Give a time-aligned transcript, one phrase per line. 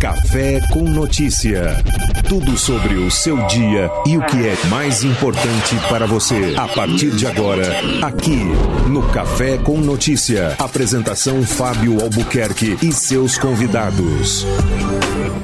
[0.00, 1.76] Café com Notícia.
[2.28, 6.54] Tudo sobre o seu dia e o que é mais importante para você.
[6.56, 7.66] A partir de agora,
[8.02, 8.44] aqui
[8.88, 10.54] no Café com Notícia.
[10.56, 14.46] Apresentação Fábio Albuquerque e seus convidados.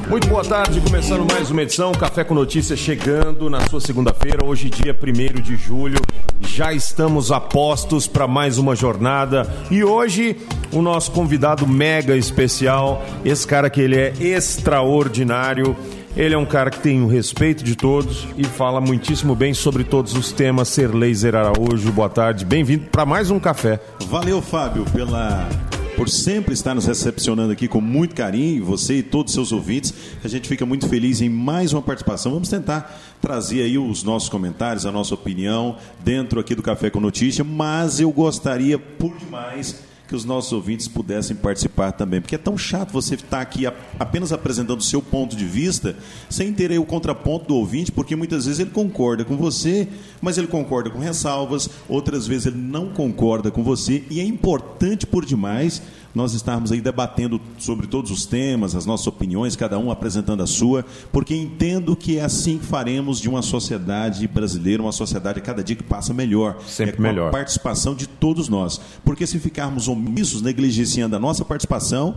[0.09, 4.71] Muito boa tarde, começando mais uma edição Café com Notícia chegando na sua segunda-feira, hoje
[4.71, 6.01] dia 1 de julho.
[6.41, 10.37] Já estamos a postos para mais uma jornada e hoje
[10.73, 15.77] o nosso convidado mega especial, esse cara que ele é extraordinário.
[16.17, 19.83] Ele é um cara que tem o respeito de todos e fala muitíssimo bem sobre
[19.83, 20.69] todos os temas.
[20.69, 23.81] Ser Laser Araújo, boa tarde, bem-vindo para mais um café.
[24.09, 25.49] Valeu, Fábio, pela
[25.97, 29.95] por sempre estar nos recepcionando aqui com muito carinho, você e todos os seus ouvintes.
[30.23, 32.33] A gente fica muito feliz em mais uma participação.
[32.33, 37.01] Vamos tentar trazer aí os nossos comentários, a nossa opinião dentro aqui do Café com
[37.01, 42.39] Notícia, mas eu gostaria por demais que os nossos ouvintes pudessem participar também, porque é
[42.39, 43.65] tão chato você estar aqui
[43.99, 45.97] apenas apresentando o seu ponto de vista,
[46.29, 49.89] sem ter aí o contraponto do ouvinte, porque muitas vezes ele concorda com você,
[50.21, 55.07] mas ele concorda com ressalvas, outras vezes ele não concorda com você, e é importante
[55.07, 55.83] por demais
[56.15, 60.47] nós estarmos aí debatendo sobre todos os temas, as nossas opiniões, cada um apresentando a
[60.47, 65.43] sua, porque entendo que é assim que faremos de uma sociedade brasileira, uma sociedade a
[65.43, 66.59] cada dia que passa melhor.
[66.67, 67.29] Sempre é com melhor.
[67.29, 68.81] A participação de todos nós.
[69.05, 72.15] Porque se ficarmos omissos, negligenciando a nossa participação,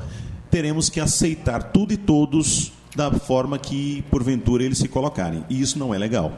[0.52, 5.44] teremos que aceitar tudo e todos da forma que, porventura, eles se colocarem.
[5.50, 6.34] E isso não é legal.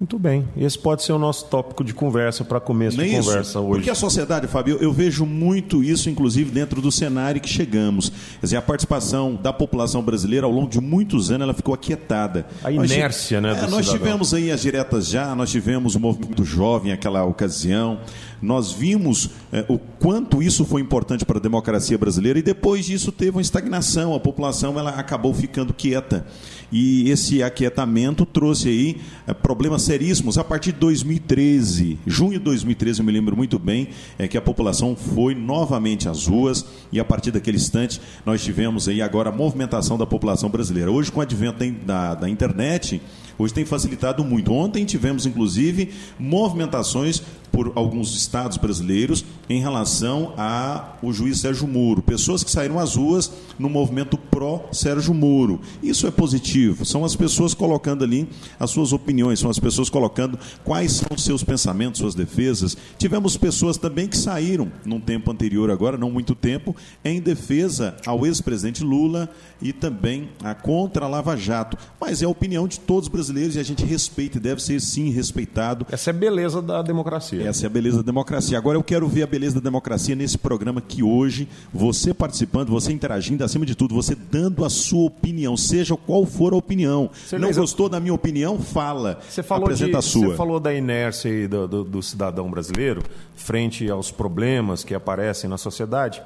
[0.00, 0.48] Muito bem.
[0.56, 3.28] Esse pode ser o nosso tópico de conversa para começo é de isso?
[3.28, 3.74] conversa hoje.
[3.74, 8.08] Porque a sociedade, Fábio, eu vejo muito isso, inclusive, dentro do cenário que chegamos.
[8.08, 12.46] Quer dizer, a participação da população brasileira ao longo de muitos anos ela ficou aquietada.
[12.64, 13.92] A Nós inércia, né, do É, nós cidadão.
[13.98, 18.00] tivemos aí as diretas já, nós tivemos o movimento jovem naquela ocasião,
[18.40, 23.12] nós vimos eh, o quanto isso foi importante para a democracia brasileira e depois disso
[23.12, 26.24] teve uma estagnação, a população ela acabou ficando quieta.
[26.72, 31.98] E esse aquietamento trouxe aí eh, problemas seríssimos a partir de 2013.
[32.06, 33.88] Junho de 2013, eu me lembro muito bem,
[34.18, 38.88] é que a população foi novamente às ruas e a partir daquele instante nós tivemos
[38.88, 40.90] aí agora a movimentação da população brasileira.
[40.90, 43.00] Hoje, com o advento da, da internet,
[43.42, 44.52] hoje tem facilitado muito.
[44.52, 52.00] Ontem tivemos, inclusive, movimentações por alguns estados brasileiros em relação ao juiz Sérgio Moro.
[52.00, 55.60] Pessoas que saíram às ruas no movimento pró-Sérgio Moro.
[55.82, 56.84] Isso é positivo.
[56.84, 58.28] São as pessoas colocando ali
[58.58, 62.76] as suas opiniões, são as pessoas colocando quais são os seus pensamentos, suas defesas.
[62.98, 66.74] Tivemos pessoas também que saíram num tempo anterior, agora, não muito tempo,
[67.04, 69.28] em defesa ao ex-presidente Lula
[69.62, 71.76] e também a contra a Lava Jato.
[72.00, 74.80] Mas é a opinião de todos os brasileiros e a gente respeita e deve ser
[74.80, 75.86] sim respeitado.
[75.90, 77.46] Essa é a beleza da democracia.
[77.48, 78.56] Essa é a beleza da democracia.
[78.58, 82.92] Agora eu quero ver a beleza da democracia nesse programa que hoje, você participando, você
[82.92, 87.10] interagindo, acima de tudo, você dando a sua opinião, seja qual for a opinião.
[87.12, 88.58] Você Não gostou da minha opinião?
[88.58, 89.18] Fala.
[89.28, 90.28] Você falou, Apresenta de- a sua.
[90.30, 93.02] você falou da inércia do, do- do cidadão brasileiro
[93.36, 96.22] frente aos problemas que aparecem na sociedade.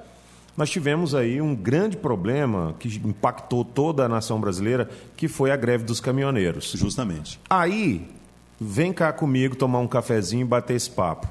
[0.56, 5.56] Nós tivemos aí um grande problema que impactou toda a nação brasileira, que foi a
[5.56, 6.72] greve dos caminhoneiros.
[6.72, 7.40] Justamente.
[7.50, 8.08] Aí,
[8.60, 11.28] vem cá comigo tomar um cafezinho e bater esse papo.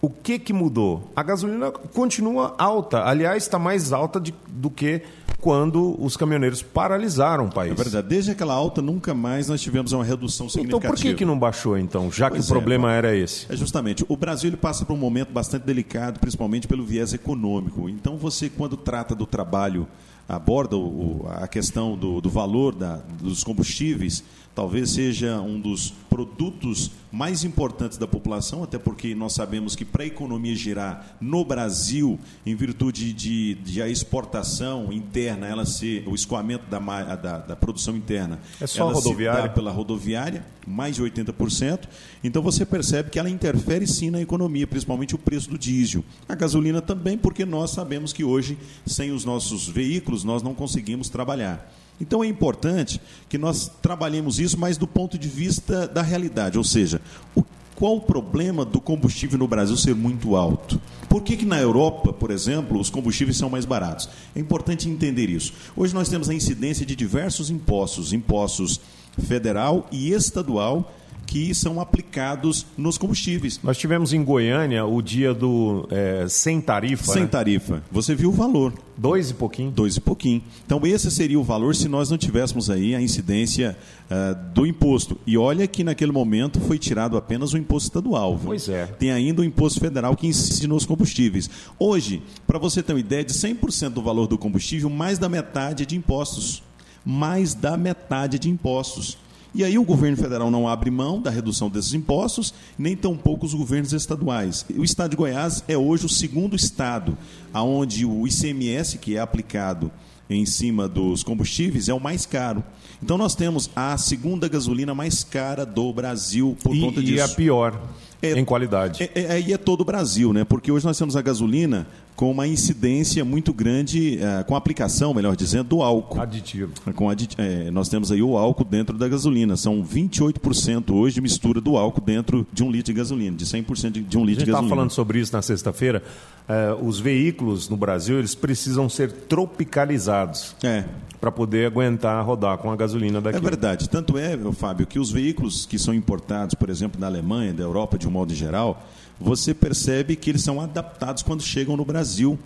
[0.00, 1.10] O que, que mudou?
[1.16, 3.02] A gasolina continua alta.
[3.04, 5.02] Aliás, está mais alta de- do que
[5.40, 7.72] quando os caminhoneiros paralisaram o país.
[7.72, 8.06] É verdade.
[8.08, 10.92] Desde aquela alta, nunca mais nós tivemos uma redução Então significativa.
[10.94, 12.10] por que, que não baixou, então?
[12.12, 13.46] Já Pois que o é, problema era esse.
[13.52, 17.88] É justamente, o Brasil ele passa por um momento bastante delicado, principalmente pelo viés econômico.
[17.88, 19.86] Então, você, quando trata do trabalho,
[20.28, 24.22] aborda o- a questão do, do valor da- dos combustíveis,
[24.58, 30.02] talvez seja um dos produtos mais importantes da população, até porque nós sabemos que para
[30.02, 36.14] a economia girar no Brasil, em virtude de, de a exportação interna, ela ser o
[36.16, 36.80] escoamento da,
[37.14, 39.48] da, da produção interna, É só se rodoviária?
[39.48, 41.82] pela rodoviária, mais de 80%.
[42.24, 46.02] Então você percebe que ela interfere sim na economia, principalmente o preço do diesel.
[46.28, 51.08] A gasolina também, porque nós sabemos que hoje, sem os nossos veículos, nós não conseguimos
[51.08, 51.72] trabalhar.
[52.00, 56.64] Então é importante que nós trabalhemos isso, mas do ponto de vista da realidade, ou
[56.64, 57.00] seja,
[57.34, 57.42] o
[57.78, 60.80] qual o problema do combustível no Brasil ser muito alto?
[61.08, 64.08] Por que, que na Europa, por exemplo, os combustíveis são mais baratos?
[64.34, 65.52] É importante entender isso.
[65.76, 68.80] Hoje nós temos a incidência de diversos impostos, impostos
[69.24, 70.92] federal e estadual,
[71.28, 73.60] que são aplicados nos combustíveis.
[73.62, 77.12] Nós tivemos em Goiânia o dia do é, sem tarifa.
[77.12, 77.28] Sem né?
[77.28, 77.82] tarifa.
[77.92, 78.72] Você viu o valor.
[78.96, 79.70] Dois e pouquinho.
[79.70, 80.42] Dois e pouquinho.
[80.64, 83.76] Então, esse seria o valor se nós não tivéssemos aí a incidência
[84.10, 85.18] uh, do imposto.
[85.26, 88.34] E olha que naquele momento foi tirado apenas o imposto estadual.
[88.34, 88.46] Viu?
[88.46, 88.86] Pois é.
[88.86, 91.50] Tem ainda o imposto federal que incide nos combustíveis.
[91.78, 95.82] Hoje, para você ter uma ideia, de 100% do valor do combustível, mais da metade
[95.82, 96.62] é de impostos.
[97.04, 99.18] Mais da metade de impostos.
[99.54, 103.54] E aí o governo federal não abre mão da redução desses impostos, nem tampouco os
[103.54, 104.64] governos estaduais.
[104.76, 107.16] O estado de Goiás é hoje o segundo estado
[107.54, 109.90] onde o ICMS, que é aplicado
[110.28, 112.62] em cima dos combustíveis, é o mais caro.
[113.02, 117.14] Então nós temos a segunda gasolina mais cara do Brasil por e, conta disso.
[117.14, 117.80] E a pior
[118.20, 119.02] é, em qualidade.
[119.02, 120.44] Aí é, é, é, todo o Brasil, né?
[120.44, 121.86] Porque hoje nós temos a gasolina
[122.18, 126.20] com uma incidência muito grande, uh, com a aplicação, melhor dizendo, do álcool.
[126.20, 126.72] Aditivo.
[126.96, 129.56] Com adit é, nós temos aí o álcool dentro da gasolina.
[129.56, 133.92] São 28% hoje de mistura do álcool dentro de um litro de gasolina, de 100%
[133.92, 134.26] de, de um litro de gasolina.
[134.26, 136.02] A gente estava falando sobre isso na sexta-feira.
[136.48, 140.56] Uh, os veículos no Brasil eles precisam ser tropicalizados.
[140.64, 140.86] É
[141.20, 143.38] para poder aguentar rodar com a gasolina daqui.
[143.38, 143.88] É verdade.
[143.88, 147.98] Tanto é, Fábio, que os veículos que são importados, por exemplo, da Alemanha, da Europa
[147.98, 148.86] de um modo geral,
[149.20, 152.38] você percebe que eles são adaptados quando chegam no Brasil.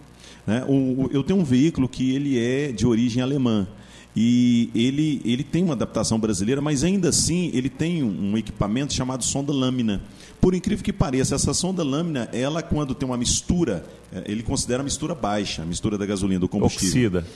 [0.46, 0.64] Né?
[0.68, 3.66] O, eu tenho um veículo que ele é de origem alemã
[4.14, 9.24] e ele, ele tem uma adaptação brasileira, mas ainda assim ele tem um, equipamento chamado
[9.24, 10.02] sonda lâmina.
[10.40, 14.82] Por incrível que pareça, essa sonda lâmina, ela quando tem uma mistura, é, ele considera
[14.82, 17.20] a mistura baixa, a mistura da gasolina, do combustível.
[17.20, 17.26] Oxida.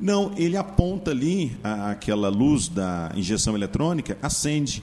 [0.00, 4.82] Não, ele aponta ali a, aquela luz da injeção eletrônica, acende.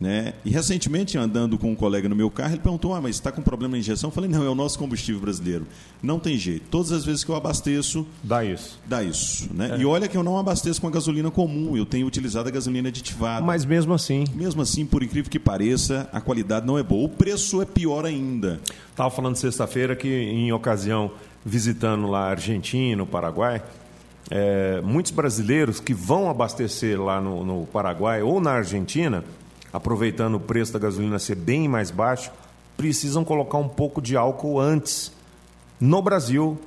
[0.00, 0.34] Né?
[0.44, 3.42] E recentemente, andando com um colega no meu carro, ele perguntou: ah, mas está com
[3.42, 4.08] problema na injeção?
[4.08, 5.66] Eu falei: não, é o nosso combustível brasileiro.
[6.00, 6.66] Não tem jeito.
[6.70, 8.06] Todas as vezes que eu abasteço.
[8.22, 8.78] Dá isso.
[8.86, 9.52] Dá isso.
[9.52, 9.74] Né?
[9.74, 9.80] É.
[9.80, 12.88] E olha que eu não abasteço com a gasolina comum, eu tenho utilizado a gasolina
[12.88, 13.44] aditivada.
[13.44, 14.22] Mas mesmo assim.
[14.34, 17.06] Mesmo assim, por incrível que pareça, a qualidade não é boa.
[17.06, 18.60] O preço é pior ainda.
[18.90, 21.10] Estava falando sexta-feira que, em ocasião,
[21.44, 23.62] visitando lá a Argentina, o Paraguai,
[24.30, 29.24] é, muitos brasileiros que vão abastecer lá no, no Paraguai ou na Argentina
[29.72, 32.30] aproveitando o preço da gasolina ser bem mais baixo,
[32.76, 35.12] precisam colocar um pouco de álcool antes,
[35.80, 36.58] no Brasil,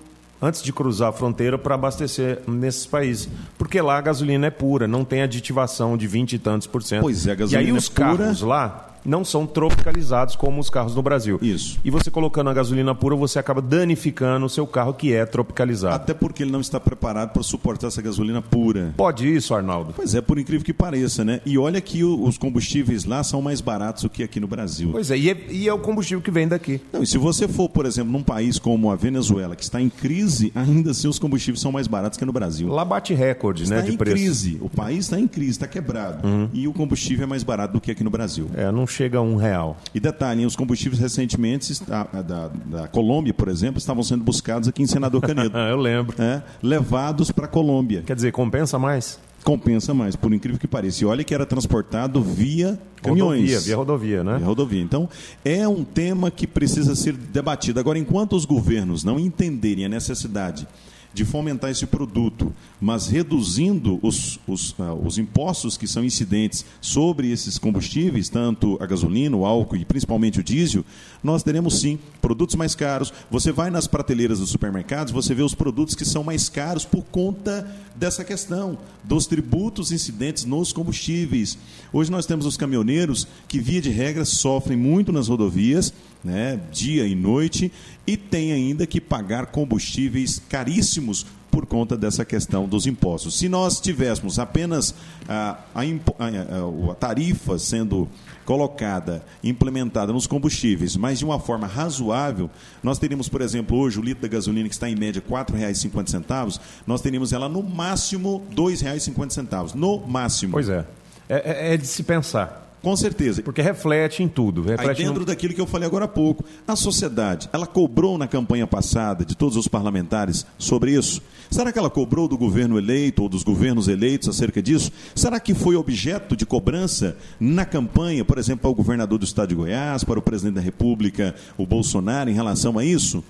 [0.42, 3.30] antes de cruzar a fronteira para abastecer nesses países.
[3.58, 7.02] Porque lá a gasolina é pura, não tem aditivação de 20 e tantos por cento.
[7.02, 8.50] Pois é, a gasolina E aí os é carros pura...
[8.50, 11.40] lá não são tropicalizados como os carros no Brasil.
[11.42, 11.80] Isso.
[11.84, 15.96] E você colocando a gasolina pura, você acaba danificando o seu carro que é tropicalizado.
[15.96, 18.94] Até porque ele não está preparado para suportar essa gasolina pura.
[18.98, 19.94] Pode isso, Arnaldo?
[19.96, 21.42] Pois é, por incrível que pareça, né?
[21.46, 24.90] E olha que os combustíveis lá são mais baratos do que aqui no Brasil.
[24.92, 26.82] Pois é, e é, e é o combustível que vem daqui.
[26.92, 29.90] Não, e se você for, por exemplo, num país como a Venezuela, que está em
[29.90, 32.68] crise, ainda assim os combustíveis são mais baratos que no Brasil.
[32.68, 34.16] Lá bate recorde, está né, de em preço.
[34.16, 34.58] crise.
[34.62, 36.28] O país está em crise, está quebrado.
[36.28, 36.50] Uhum.
[36.54, 38.50] E o combustível é mais barato do que aqui no Brasil.
[38.56, 39.78] É, não chega a um real.
[39.94, 44.84] E detalhe, os combustíveis recentemente da, da, da, Colômbia, por exemplo, estavam sendo buscados aqui
[44.84, 45.58] em Senador Canedo.
[45.58, 46.16] Eu lembro.
[46.22, 48.04] É, levados para a Colômbia.
[48.06, 49.20] Quer dizer, compensa mais?
[49.44, 51.04] Compensa mais, por incrível que pareça.
[51.04, 53.40] E olha que era transportado via caminhões.
[53.40, 54.38] Rodovia, via rodovia, né?
[54.38, 54.82] Via rodovia.
[54.82, 55.10] Então,
[55.44, 57.80] é um tema que precisa ser debatido.
[57.80, 60.68] Agora, enquanto os governos não entenderem a necessidade
[61.14, 67.32] de fomentar esse produto, mas reduzindo os, os, uh, os impostos que são incidentes sobre
[67.32, 70.86] esses combustíveis, tanto a gasolina, o álcool e principalmente o diesel,
[71.24, 73.14] nós teremos sim produtos mais caros.
[73.30, 77.04] Você vai nas prateleiras dos supermercados, você vê os produtos que são mais caros por
[77.04, 77.70] conta
[78.02, 81.56] dessa questão dos tributos incidentes nos combustíveis.
[81.94, 85.94] Hoje nós temos os caminhoneiros que, via de regra, sofrem muito nas rodovias
[86.24, 87.72] né, dia e noite,
[88.06, 93.38] e tem ainda que pagar combustíveis caríssimos por conta dessa questão dos impostos.
[93.38, 94.96] Se nós tivéssemos apenas
[95.28, 98.08] a, a, a, a tarifa sendo
[98.46, 102.50] colocada, implementada nos combustíveis, mas de uma forma razoável,
[102.82, 106.60] nós teríamos, por exemplo, hoje o litro da gasolina que está em média R$ 4,50,
[106.88, 109.76] nós teríamos ela no máximo R$ 2,50.
[109.76, 110.54] No máximo.
[110.54, 110.86] Pois é.
[111.30, 111.70] é.
[111.70, 112.71] É, é de se pensar.
[112.82, 113.42] Com certeza.
[113.44, 114.62] Porque reflete em tudo.
[114.64, 115.26] Reflete Aí dentro no...
[115.26, 119.36] daquilo que eu falei agora há pouco, a sociedade, ela cobrou na campanha passada de
[119.36, 121.22] todos os parlamentares sobre isso?
[121.50, 124.92] Será que ela cobrou do governo eleito ou dos governos eleitos acerca disso?
[125.14, 129.50] Será que foi objeto de cobrança na campanha, por exemplo, para o governador do estado
[129.50, 133.24] de Goiás, para o presidente da República, o Bolsonaro, em relação a isso?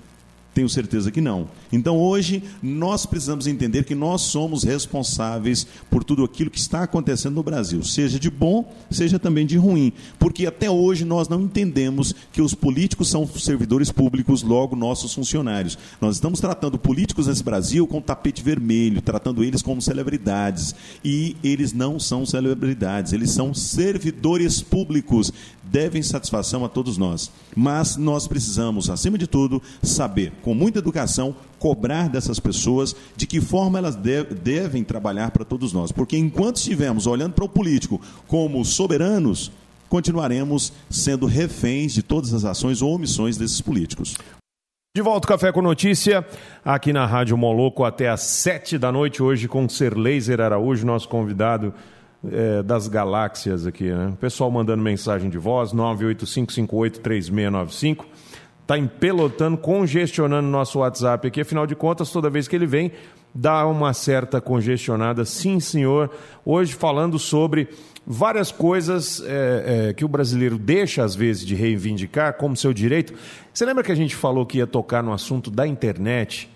[0.53, 1.48] Tenho certeza que não.
[1.72, 7.36] Então hoje nós precisamos entender que nós somos responsáveis por tudo aquilo que está acontecendo
[7.36, 12.13] no Brasil, seja de bom, seja também de ruim, porque até hoje nós não entendemos
[12.34, 15.77] que os políticos são servidores públicos, logo nossos funcionários.
[16.01, 21.72] Nós estamos tratando políticos nesse Brasil com tapete vermelho, tratando eles como celebridades, e eles
[21.72, 25.31] não são celebridades, eles são servidores públicos,
[25.72, 27.32] devem satisfação a todos nós.
[27.56, 33.40] Mas nós precisamos, acima de tudo, saber com muita educação, cobrar dessas pessoas de que
[33.40, 35.92] forma elas de, devem trabalhar para todos nós.
[35.92, 39.51] Porque enquanto estivermos olhando para o político como soberanos,
[39.88, 44.16] continuaremos sendo reféns de todas as ações ou omissões desses políticos.
[44.94, 46.28] De volta ao Café com Notícia,
[46.66, 51.08] aqui na Rádio Moloco até às sete da noite, hoje com Ser Laser Araújo, nosso
[51.08, 51.74] convidado
[52.30, 53.92] é, das galáxias aqui.
[53.92, 54.12] Né?
[54.13, 58.06] O pessoal mandando mensagem de voz, 985583695
[58.62, 61.42] está empelotando, congestionando nosso WhatsApp aqui.
[61.42, 62.94] Afinal de contas, toda vez que ele vem,
[63.36, 65.25] dá uma certa congestionada.
[65.25, 66.10] Sim, senhor.
[66.46, 67.68] Hoje falando sobre
[68.06, 73.13] várias coisas é, é, que o brasileiro deixa, às vezes, de reivindicar como seu direito.
[73.54, 76.50] Você lembra que a gente falou que ia tocar no assunto da internet?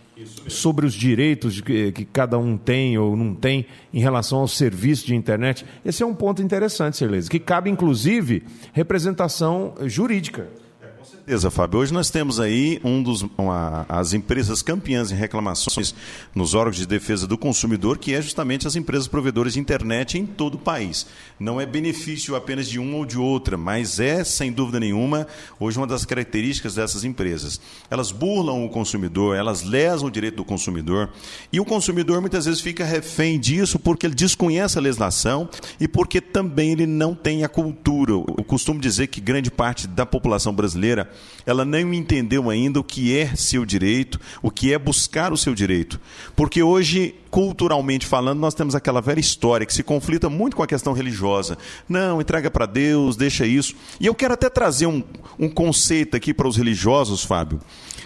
[0.48, 5.06] Sobre os direitos que, que, cada um tem ou não tem em relação ao serviço
[5.06, 5.66] de internet.
[5.84, 8.44] Esse é um ponto interessante, Cerleza, que cabe inclusive
[8.74, 10.48] representação jurídica
[11.26, 11.80] certeza, Fábio.
[11.80, 15.96] Hoje nós temos aí um dos, uma, as empresas campeãs em reclamações
[16.36, 20.26] nos órgãos de defesa do consumidor, que é justamente as empresas provedoras de internet em
[20.26, 21.08] todo o país.
[21.40, 25.26] Não é benefício apenas de uma ou de outra, mas é, sem dúvida nenhuma,
[25.60, 27.60] hoje uma das características dessas empresas.
[27.90, 31.10] Elas burlam o consumidor, elas lesam o direito do consumidor,
[31.52, 36.22] e o consumidor muitas vezes fica refém disso porque ele desconhece a legislação e porque
[36.22, 38.12] também ele não tem a cultura.
[38.12, 41.15] Eu costumo dizer que grande parte da população brasileira
[41.46, 45.54] ela não entendeu ainda o que é seu direito, o que é buscar o seu
[45.54, 46.00] direito.
[46.36, 50.68] Porque hoje, culturalmente falando, nós temos aquela velha história que se conflita muito com a
[50.68, 51.58] questão religiosa.
[51.88, 53.76] Não, entrega para Deus, deixa isso.
[54.00, 55.04] E eu quero até trazer um,
[55.38, 57.60] um conceito aqui para os religiosos, Fábio,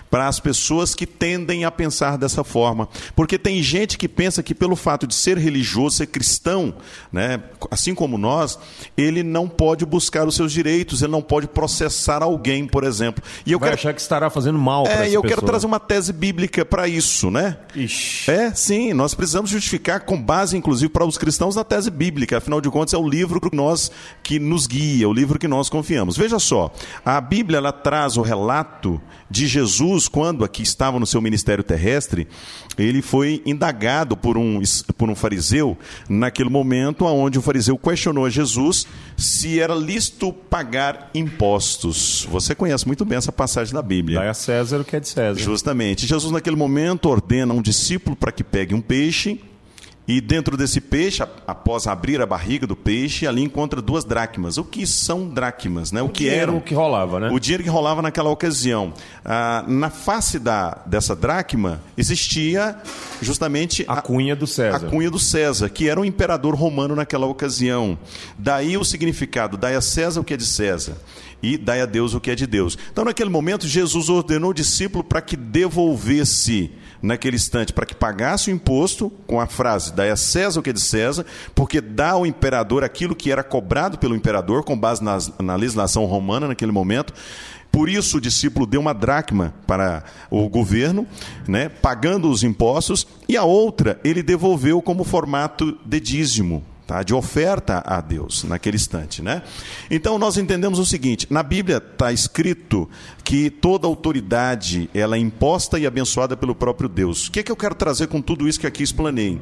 [0.09, 2.87] para as pessoas que tendem a pensar dessa forma.
[3.15, 6.73] Porque tem gente que pensa que pelo fato de ser religioso, ser cristão,
[7.11, 8.57] né, assim como nós,
[8.97, 13.23] ele não pode buscar os seus direitos, ele não pode processar alguém, por exemplo.
[13.45, 15.27] E eu Vai quero achar que estará fazendo mal É, e eu pessoa.
[15.27, 17.57] quero trazer uma tese bíblica para isso, né?
[17.75, 18.31] Ixi.
[18.31, 22.59] É, sim, nós precisamos justificar com base inclusive para os cristãos na tese bíblica, afinal
[22.61, 23.91] de contas é o livro que nós
[24.23, 26.17] que nos guia, o livro que nós confiamos.
[26.17, 26.71] Veja só,
[27.05, 28.99] a Bíblia ela traz o relato
[29.29, 32.27] de Jesus, quando aqui estava no seu ministério terrestre,
[32.77, 34.61] ele foi indagado por um,
[34.97, 35.77] por um fariseu,
[36.07, 38.87] naquele momento onde o fariseu questionou a Jesus
[39.17, 42.27] se era lícito pagar impostos.
[42.31, 44.19] Você conhece muito bem essa passagem da Bíblia.
[44.19, 45.39] Dá a César o que é de César.
[45.39, 46.07] Justamente.
[46.07, 49.39] Jesus, naquele momento, ordena um discípulo para que pegue um peixe
[50.09, 54.57] e dentro desse peixe, após abrir a barriga do peixe, ali encontra duas dracmas.
[54.57, 55.91] O que são dracmas?
[55.91, 56.01] Né?
[56.01, 56.59] O, o que dinheiro eram?
[56.59, 57.29] que rolava, né?
[57.31, 58.91] O dinheiro que rolava naquela ocasião.
[59.23, 62.75] Ah, na face da, dessa dracma existia
[63.21, 64.87] justamente a, a cunha do César.
[64.87, 67.95] A cunha do César, que era o imperador romano naquela ocasião.
[68.35, 70.97] Daí o significado: dai a César o que é de César
[71.41, 72.77] e dai a Deus o que é de Deus.
[72.91, 78.49] Então, naquele momento, Jesus ordenou o discípulo para que devolvesse naquele instante para que pagasse
[78.49, 81.25] o imposto com a frase: dai a César o que é de César,
[81.55, 86.05] porque dá ao imperador aquilo que era cobrado pelo imperador, com base nas, na legislação
[86.05, 87.13] romana naquele momento.
[87.71, 91.05] Por isso o discípulo deu uma dracma para o governo,
[91.47, 97.03] né, pagando os impostos, e a outra ele devolveu como formato de dízimo, tá?
[97.03, 99.21] de oferta a Deus naquele instante.
[99.21, 99.43] Né?
[99.91, 102.89] Então nós entendemos o seguinte: na Bíblia está escrito
[103.23, 107.27] que toda autoridade ela é imposta e abençoada pelo próprio Deus.
[107.27, 109.39] O que, é que eu quero trazer com tudo isso que aqui explanei?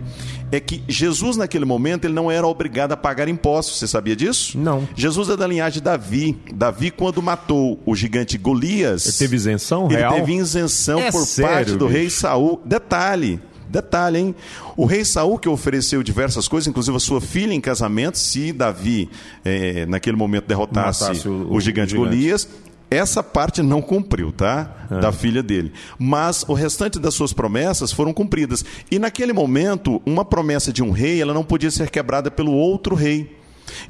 [0.51, 3.79] É que Jesus, naquele momento, ele não era obrigado a pagar impostos.
[3.79, 4.57] Você sabia disso?
[4.57, 4.87] Não.
[4.93, 6.37] Jesus é da linhagem de Davi.
[6.53, 9.05] Davi, quando matou o gigante Golias.
[9.05, 10.13] Ele teve isenção ele real?
[10.13, 11.97] Ele teve isenção é por sério, parte do bicho?
[11.97, 12.61] rei Saul.
[12.65, 13.39] Detalhe.
[13.69, 14.35] Detalhe, hein?
[14.75, 19.09] O rei Saul, que ofereceu diversas coisas, inclusive a sua filha em casamento, se Davi,
[19.43, 22.47] é, naquele momento, derrotasse o, o, gigante, o gigante Golias,
[22.89, 24.87] essa parte não cumpriu, tá?
[24.89, 24.99] É.
[24.99, 25.73] Da filha dele.
[25.99, 28.63] Mas o restante das suas promessas foram cumpridas.
[28.89, 32.95] E naquele momento, uma promessa de um rei, ela não podia ser quebrada pelo outro
[32.95, 33.35] rei.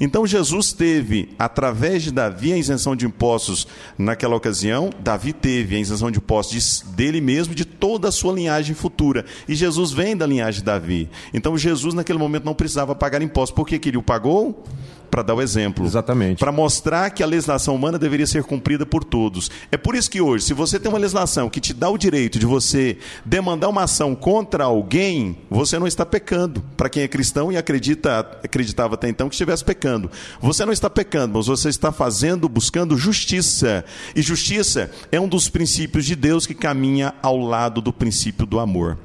[0.00, 3.66] Então Jesus teve, através de Davi, a isenção de impostos
[3.96, 4.90] naquela ocasião.
[5.00, 9.24] Davi teve a isenção de impostos dele mesmo de toda a sua linhagem futura.
[9.48, 11.08] E Jesus vem da linhagem de Davi.
[11.32, 13.54] Então Jesus, naquele momento, não precisava pagar impostos.
[13.54, 14.64] Por que, que ele o pagou?
[15.10, 15.84] Para dar o exemplo.
[15.84, 16.38] Exatamente.
[16.38, 19.50] Para mostrar que a legislação humana deveria ser cumprida por todos.
[19.70, 22.38] É por isso que hoje, se você tem uma legislação que te dá o direito
[22.38, 26.62] de você demandar uma ação contra alguém, você não está pecando.
[26.76, 30.10] Para quem é cristão e acredita, acreditava até então que estivesse pecando.
[30.40, 33.84] Você não está pecando, mas você está fazendo, buscando justiça.
[34.14, 38.58] E justiça é um dos princípios de Deus que caminha ao lado do princípio do
[38.58, 38.98] amor.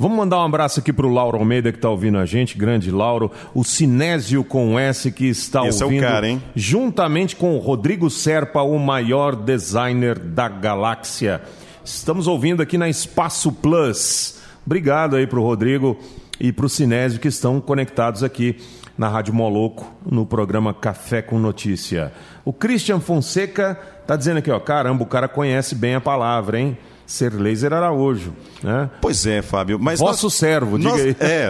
[0.00, 2.88] Vamos mandar um abraço aqui para o Lauro Almeida que está ouvindo a gente, grande
[2.88, 6.42] Lauro, o Sinésio com S que está Esse ouvindo, é o cara, hein?
[6.54, 11.42] juntamente com o Rodrigo Serpa, o maior designer da galáxia.
[11.84, 14.38] Estamos ouvindo aqui na Espaço Plus.
[14.64, 15.98] Obrigado aí para o Rodrigo
[16.38, 18.56] e para o Sinésio que estão conectados aqui
[18.96, 22.12] na Rádio Moloco, no programa Café com Notícia.
[22.44, 26.78] O Christian Fonseca está dizendo aqui, ó, caramba, o cara conhece bem a palavra, hein?
[27.08, 28.34] Ser Laser Araújo.
[28.62, 28.90] Né?
[29.00, 29.78] Pois é, Fábio.
[29.80, 31.16] Mas Vosso nós, servo, diga nós, aí.
[31.18, 31.48] É,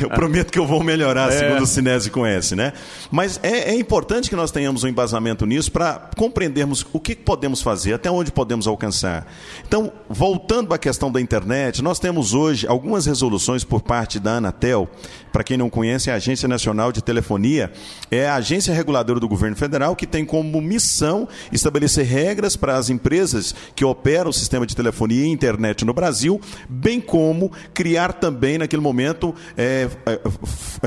[0.00, 1.38] eu prometo que eu vou melhorar, É.
[1.38, 2.72] segundo o Sinésio conhece, né?
[3.10, 7.60] Mas é, é importante que nós tenhamos um embasamento nisso para compreendermos o que podemos
[7.62, 9.26] fazer, até onde podemos alcançar.
[9.66, 14.88] Então, voltando à questão da internet, nós temos hoje algumas resoluções por parte da Anatel.
[15.36, 17.70] Para quem não conhece, é a Agência Nacional de Telefonia,
[18.10, 22.88] é a agência reguladora do governo federal que tem como missão estabelecer regras para as
[22.88, 28.56] empresas que operam o sistema de telefonia e internet no Brasil, bem como criar também,
[28.56, 30.20] naquele momento, é, é,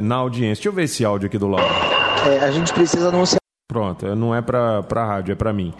[0.00, 0.54] na audiência.
[0.54, 1.72] Deixa eu ver esse áudio aqui do Lauro.
[2.26, 3.45] É, a gente precisa anunciar.
[3.76, 5.74] Pronto, não é pra, pra rádio, é pra mim.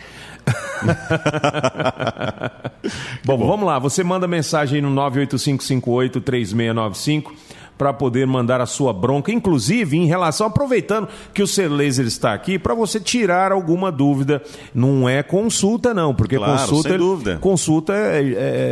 [3.25, 3.79] bom, vamos lá.
[3.79, 7.33] Você manda mensagem aí no 985583695
[7.76, 12.33] para poder mandar a sua bronca, inclusive em relação, aproveitando que o Ser Laser está
[12.33, 14.42] aqui, para você tirar alguma dúvida.
[14.75, 16.88] Não é consulta, não, porque Claro, consulta.
[16.88, 17.38] sem dúvida.
[17.40, 18.21] Consulta é,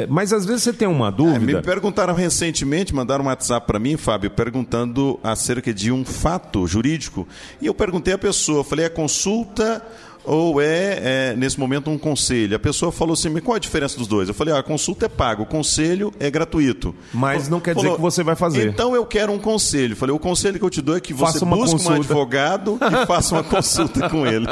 [0.02, 1.58] é- Mas às vezes você tem uma dúvida.
[1.58, 7.26] Me perguntaram recentemente, mandaram um WhatsApp para mim, Fábio, perguntando acerca de um fato jurídico.
[7.60, 9.82] E eu perguntei à pessoa, falei, é consulta
[10.24, 12.56] ou é, é, nesse momento, um conselho?
[12.56, 14.28] A pessoa falou assim, mas qual a diferença dos dois?
[14.28, 16.94] Eu falei, ah, a consulta é paga, o conselho é gratuito.
[17.12, 18.68] Mas não quer dizer que você vai fazer.
[18.68, 19.92] Então eu quero um conselho.
[19.92, 21.78] Eu falei, o conselho que eu te dou é que você Faça uma busque um
[21.78, 21.98] consulta.
[22.00, 24.46] advogado e faça uma consulta com ele.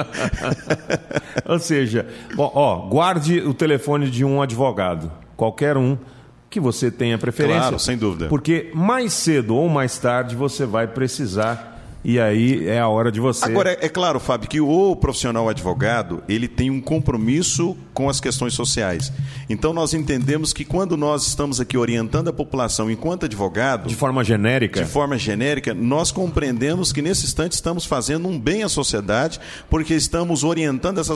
[1.49, 2.07] Ou seja,
[2.37, 5.97] ó, ó, guarde o telefone de um advogado, qualquer um
[6.51, 7.61] que você tenha preferência.
[7.61, 8.29] Claro, sem dúvida.
[8.29, 11.72] Porque mais cedo ou mais tarde você vai precisar
[12.05, 13.45] e aí é a hora de você.
[13.45, 18.21] Agora, é, é claro, Fábio, que o profissional advogado, ele tem um compromisso com as
[18.21, 19.13] questões sociais.
[19.49, 24.25] Então, nós entendemos que quando nós estamos aqui orientando a população enquanto advogado, de forma
[24.25, 29.39] genérica, de forma genérica, nós compreendemos que nesse instante estamos fazendo um bem à sociedade,
[29.71, 31.13] porque estamos orientando essa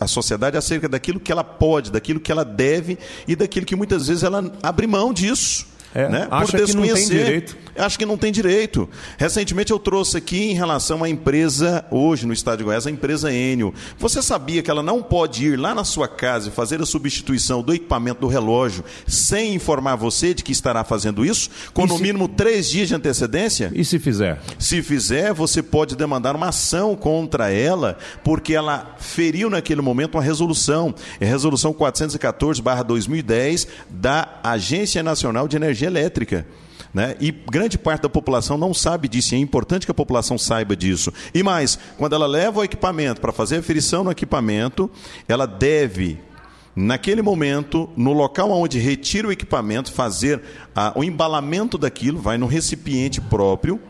[0.00, 4.08] a sociedade acerca daquilo que ela pode, daquilo que ela deve e daquilo que muitas
[4.08, 5.77] vezes ela abre mão disso.
[5.94, 6.28] É, né?
[6.30, 7.56] acha que não tem direito.
[7.76, 8.88] Acho que não tem direito.
[9.16, 13.32] Recentemente eu trouxe aqui em relação à empresa, hoje no estado de Goiás, a empresa
[13.32, 13.72] Enio.
[13.98, 17.62] Você sabia que ela não pode ir lá na sua casa e fazer a substituição
[17.62, 21.48] do equipamento do relógio sem informar você de que estará fazendo isso?
[21.72, 23.70] Com E no se- mínimo três dias de antecedência?
[23.74, 24.40] e se fizer?
[24.58, 30.22] Se fizer, você pode demandar uma ação contra ela, porque ela feriu naquele momento uma
[30.22, 30.92] resolução.
[31.20, 36.46] É a resolução 414-2010 da Agência Nacional de Energia Elétrica.
[36.92, 37.16] Né?
[37.20, 40.74] E grande parte da população não sabe disso, e é importante que a população saiba
[40.74, 41.12] disso.
[41.34, 44.90] E mais, quando ela leva o equipamento para fazer a aferição no equipamento,
[45.28, 46.18] ela deve
[46.80, 50.40] Naquele momento, no local onde retira o equipamento, fazer
[50.72, 53.80] ah, o embalamento daquilo, vai no recipiente próprio,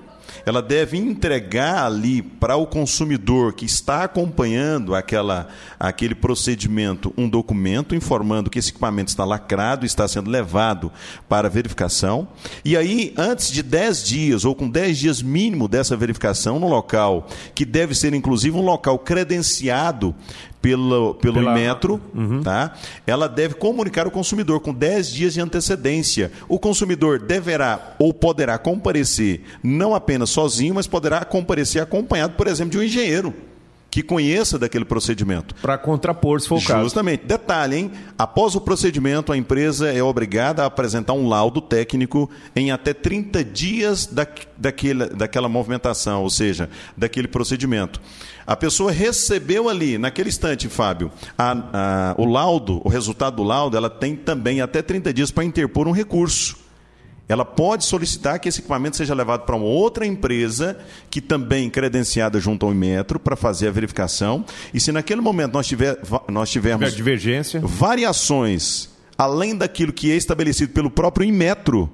[0.44, 7.94] ela deve entregar ali para o consumidor que está acompanhando aquela, aquele procedimento um documento
[7.94, 10.92] informando que esse equipamento está lacrado, está sendo levado
[11.28, 12.28] para verificação.
[12.64, 17.26] E aí, antes de 10 dias, ou com 10 dias mínimo dessa verificação no local,
[17.54, 20.14] que deve ser inclusive um local credenciado
[20.60, 21.54] pelo, pelo Pela...
[21.54, 22.42] metro, uhum.
[22.42, 22.74] tá?
[23.06, 26.32] ela deve comunicar ao consumidor com 10 dias de antecedência.
[26.48, 32.72] O consumidor deverá ou poderá comparecer não apenas sozinho, mas poderá comparecer acompanhado, por exemplo,
[32.72, 33.34] de um engenheiro
[33.98, 35.56] que conheça daquele procedimento.
[35.56, 36.84] Para contrapor, se for o caso.
[36.84, 37.26] Justamente.
[37.26, 37.90] Detalhe, hein?
[38.16, 43.42] Após o procedimento, a empresa é obrigada a apresentar um laudo técnico em até 30
[43.42, 44.24] dias da,
[44.56, 48.00] daquele, daquela movimentação, ou seja, daquele procedimento.
[48.46, 53.76] A pessoa recebeu ali, naquele instante, Fábio, a, a, o laudo, o resultado do laudo,
[53.76, 56.67] ela tem também até 30 dias para interpor um recurso.
[57.28, 60.78] Ela pode solicitar que esse equipamento seja levado para uma outra empresa
[61.10, 64.44] que também credenciada junto ao Inmetro para fazer a verificação.
[64.72, 67.60] E se naquele momento nós, tiver, nós tivermos divergência.
[67.62, 71.90] variações além daquilo que é estabelecido pelo próprio Inmetro,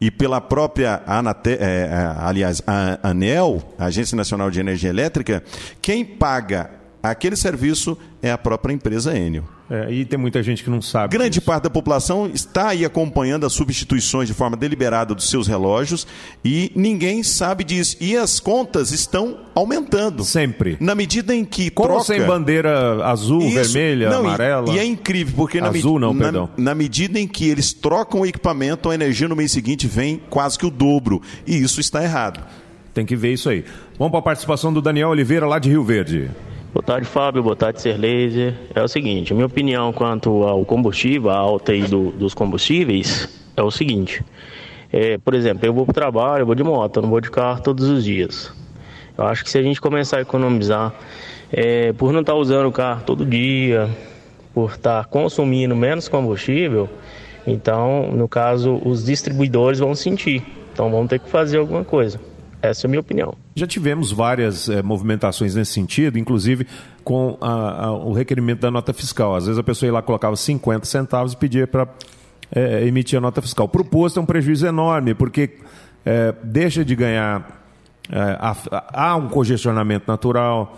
[0.00, 5.42] e pela própria Anate, é, é, aliás, a ANEL, Agência Nacional de Energia Elétrica,
[5.80, 6.70] quem paga
[7.10, 9.44] aquele serviço é a própria empresa Enel.
[9.70, 11.16] É, e tem muita gente que não sabe.
[11.16, 11.46] Grande disso.
[11.46, 16.06] parte da população está aí acompanhando as substituições de forma deliberada dos seus relógios
[16.44, 17.96] e ninguém sabe disso.
[18.00, 20.22] E as contas estão aumentando.
[20.22, 20.76] Sempre.
[20.80, 22.04] Na medida em que Como troca...
[22.04, 23.72] sem bandeira azul, Isso.
[23.72, 24.70] vermelha, não, amarela?
[24.72, 26.50] E, e, é incrível, porque na, azul, não, na, perdão.
[26.56, 30.58] na medida em que eles trocam o equipamento, a energia no mês seguinte vem quase
[30.58, 31.22] que o dobro.
[31.46, 32.40] E isso está errado.
[32.92, 33.64] Tem que ver isso aí.
[33.98, 36.30] Vamos para a participação do Daniel Oliveira, lá de Rio Verde.
[36.74, 37.40] Boa tarde, Fábio.
[37.40, 38.52] Boa tarde, Ser Laser.
[38.74, 43.62] É o seguinte, minha opinião quanto ao combustível, a alta aí do, dos combustíveis, é
[43.62, 44.24] o seguinte.
[44.92, 47.20] É, por exemplo, eu vou para o trabalho, eu vou de moto, eu não vou
[47.20, 48.52] de carro todos os dias.
[49.16, 50.92] Eu acho que se a gente começar a economizar,
[51.52, 53.88] é, por não estar tá usando o carro todo dia,
[54.52, 56.88] por estar tá consumindo menos combustível,
[57.46, 60.44] então, no caso, os distribuidores vão sentir.
[60.72, 62.20] Então, vamos ter que fazer alguma coisa.
[62.60, 63.43] Essa é a minha opinião.
[63.54, 66.66] Já tivemos várias é, movimentações nesse sentido, inclusive
[67.04, 69.36] com a, a, o requerimento da nota fiscal.
[69.36, 71.88] Às vezes a pessoa ia lá, colocava 50 centavos e pedia para
[72.54, 73.68] é, eh, emitir a nota fiscal.
[73.68, 75.58] Para o posto é um prejuízo enorme, porque
[76.04, 77.62] é, deixa de ganhar.
[78.70, 80.76] há um congestionamento natural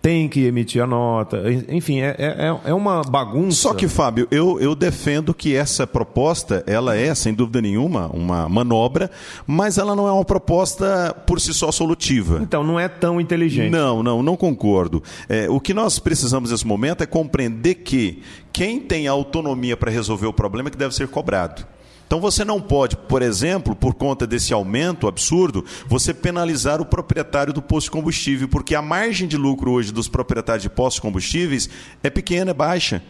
[0.00, 1.42] tem que emitir a nota.
[1.68, 3.56] Enfim, é, é, é uma bagunça.
[3.56, 8.48] Só que, Fábio, eu, eu defendo que essa proposta, ela é, sem dúvida nenhuma, uma
[8.48, 9.10] manobra,
[9.46, 12.40] mas ela não é uma proposta por si só solutiva.
[12.42, 13.70] Então, não é tão inteligente.
[13.70, 15.02] Não, não, não concordo.
[15.28, 20.26] É, o que nós precisamos nesse momento é compreender que quem tem autonomia para resolver
[20.26, 21.66] o problema é que deve ser cobrado.
[22.06, 27.52] Então você não pode, por exemplo, por conta desse aumento absurdo, você penalizar o proprietário
[27.52, 31.02] do posto de combustível, porque a margem de lucro hoje dos proprietários de postos de
[31.02, 31.68] combustíveis
[32.02, 33.02] é pequena, é baixa.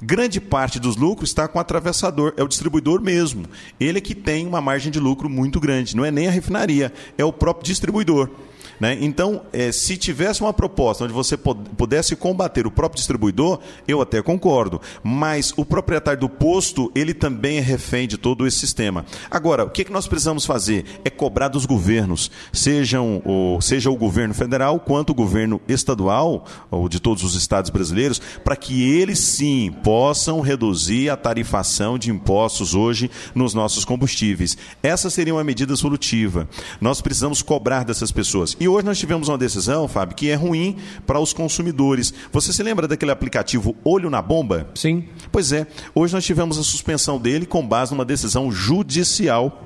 [0.00, 3.46] Grande parte dos lucros está com o atravessador, é o distribuidor mesmo.
[3.80, 6.92] Ele é que tem uma margem de lucro muito grande, não é nem a refinaria,
[7.16, 8.28] é o próprio distribuidor.
[8.80, 8.98] Né?
[9.00, 14.22] Então, é, se tivesse uma proposta onde você pudesse combater o próprio distribuidor, eu até
[14.22, 14.80] concordo.
[15.02, 19.04] Mas o proprietário do posto, ele também é refém de todo esse sistema.
[19.30, 20.84] Agora, o que, é que nós precisamos fazer?
[21.04, 26.88] É cobrar dos governos, sejam o, seja o governo federal quanto o governo estadual, ou
[26.88, 32.74] de todos os estados brasileiros, para que eles sim possam reduzir a tarifação de impostos
[32.74, 34.56] hoje nos nossos combustíveis.
[34.82, 36.48] Essa seria uma medida solutiva.
[36.80, 38.56] Nós precisamos cobrar dessas pessoas.
[38.58, 42.12] E hoje nós tivemos uma decisão, Fábio, que é ruim para os consumidores.
[42.32, 44.68] Você se lembra daquele aplicativo Olho na Bomba?
[44.74, 45.04] Sim.
[45.30, 49.64] Pois é, hoje nós tivemos a suspensão dele com base numa decisão judicial.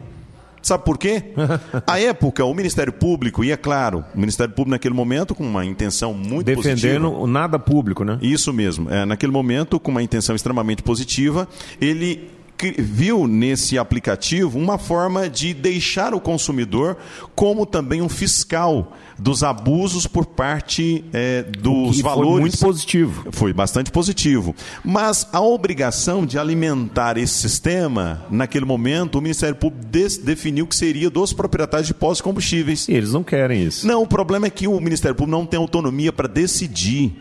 [0.63, 1.23] Sabe por quê?
[1.87, 5.65] À época, o Ministério Público, e é claro, o Ministério Público naquele momento com uma
[5.65, 7.09] intenção muito Defendendo positiva.
[7.09, 8.19] o nada público, né?
[8.21, 8.91] Isso mesmo.
[8.91, 11.47] É, naquele momento, com uma intenção extremamente positiva,
[11.81, 12.36] ele
[12.79, 16.97] viu nesse aplicativo uma forma de deixar o consumidor
[17.35, 22.31] como também um fiscal dos abusos por parte é, dos valores.
[22.31, 23.27] Foi muito positivo.
[23.33, 24.55] Foi bastante positivo.
[24.85, 29.87] Mas a obrigação de alimentar esse sistema, naquele momento, o Ministério Público
[30.23, 32.89] definiu que seria dos proprietários de postos combustíveis.
[32.89, 33.87] E eles não querem isso.
[33.87, 37.17] Não, o problema é que o Ministério Público não tem autonomia para decidir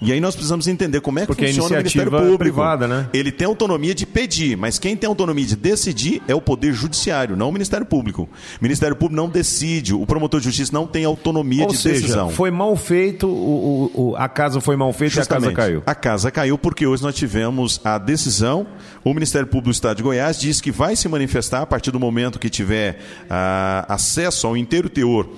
[0.00, 2.38] E aí nós precisamos entender como é que Porque funciona a o Ministério é Público.
[2.38, 3.08] privada, né?
[3.14, 7.36] Ele tem autonomia de pedir, mas quem tem autonomia de decidir é o Poder Judiciário,
[7.36, 8.22] não o Ministério Público.
[8.60, 12.00] O Ministério Público não decide, o promotor de justiça não tem autonomia Ou de seja,
[12.00, 12.30] decisão.
[12.30, 15.56] foi mal feito, o, o- o- a casa foi mal feita e a casa Justamente.
[15.56, 15.82] caiu.
[15.86, 18.66] A casa caiu porque hoje nós tivemos a decisão.
[19.02, 21.98] O Ministério Público do Estado de Goiás diz que vai se manifestar a partir do
[22.00, 22.98] momento que tiver
[23.30, 25.28] ah, acesso ao inteiro teor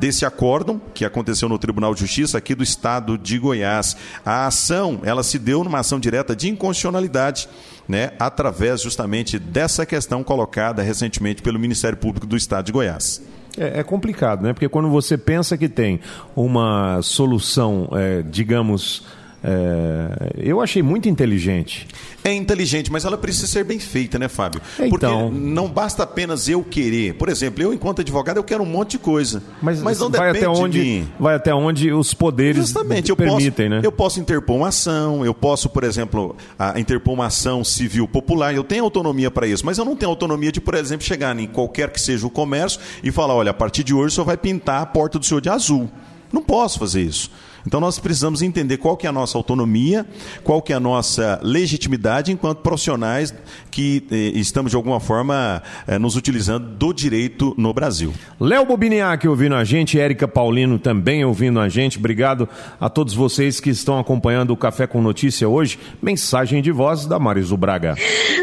[0.00, 3.96] desse acórdão que aconteceu no Tribunal de Justiça aqui do Estado de Goiás.
[4.24, 7.48] A ação, ela se deu numa ação direta de inconstitucionalidade.
[7.88, 13.20] Né, através justamente dessa questão colocada recentemente pelo Ministério Público do Estado de Goiás.
[13.58, 14.52] É, é complicado, né?
[14.52, 15.98] Porque quando você pensa que tem
[16.36, 19.04] uma solução, é, digamos,
[19.42, 21.86] é, eu achei muito inteligente.
[22.22, 24.60] É inteligente, mas ela precisa ser bem feita, né, Fábio?
[24.78, 24.88] Então.
[24.90, 27.14] Porque não basta apenas eu querer.
[27.14, 29.42] Por exemplo, eu, enquanto advogado, eu quero um monte de coisa.
[29.62, 31.08] Mas, não vai depende até de onde mim.
[31.18, 33.80] vai até onde os poderes Justamente, eu permitem, posso, né?
[33.82, 38.54] eu posso interpor uma ação, eu posso, por exemplo, a- interpor uma ação civil popular,
[38.54, 41.46] eu tenho autonomia para isso, mas eu não tenho autonomia de, por exemplo, chegar em
[41.46, 44.36] qualquer que seja o comércio e falar, olha, a partir de hoje o senhor vai
[44.36, 45.88] pintar a porta do senhor de azul.
[46.32, 47.30] Não posso fazer isso.
[47.66, 50.06] Então nós precisamos entender qual que é a nossa autonomia,
[50.42, 53.34] qual que é a nossa legitimidade enquanto profissionais
[53.70, 58.12] que eh, estamos de alguma forma eh, nos utilizando do direito no Brasil.
[58.40, 61.98] Léo Bobiniak ouvindo a gente, Érica Paulino também ouvindo a gente.
[61.98, 62.48] Obrigado
[62.80, 65.78] a todos vocês que estão acompanhando o Café com Notícia hoje.
[66.00, 67.94] Mensagem de voz da Marizu Braga.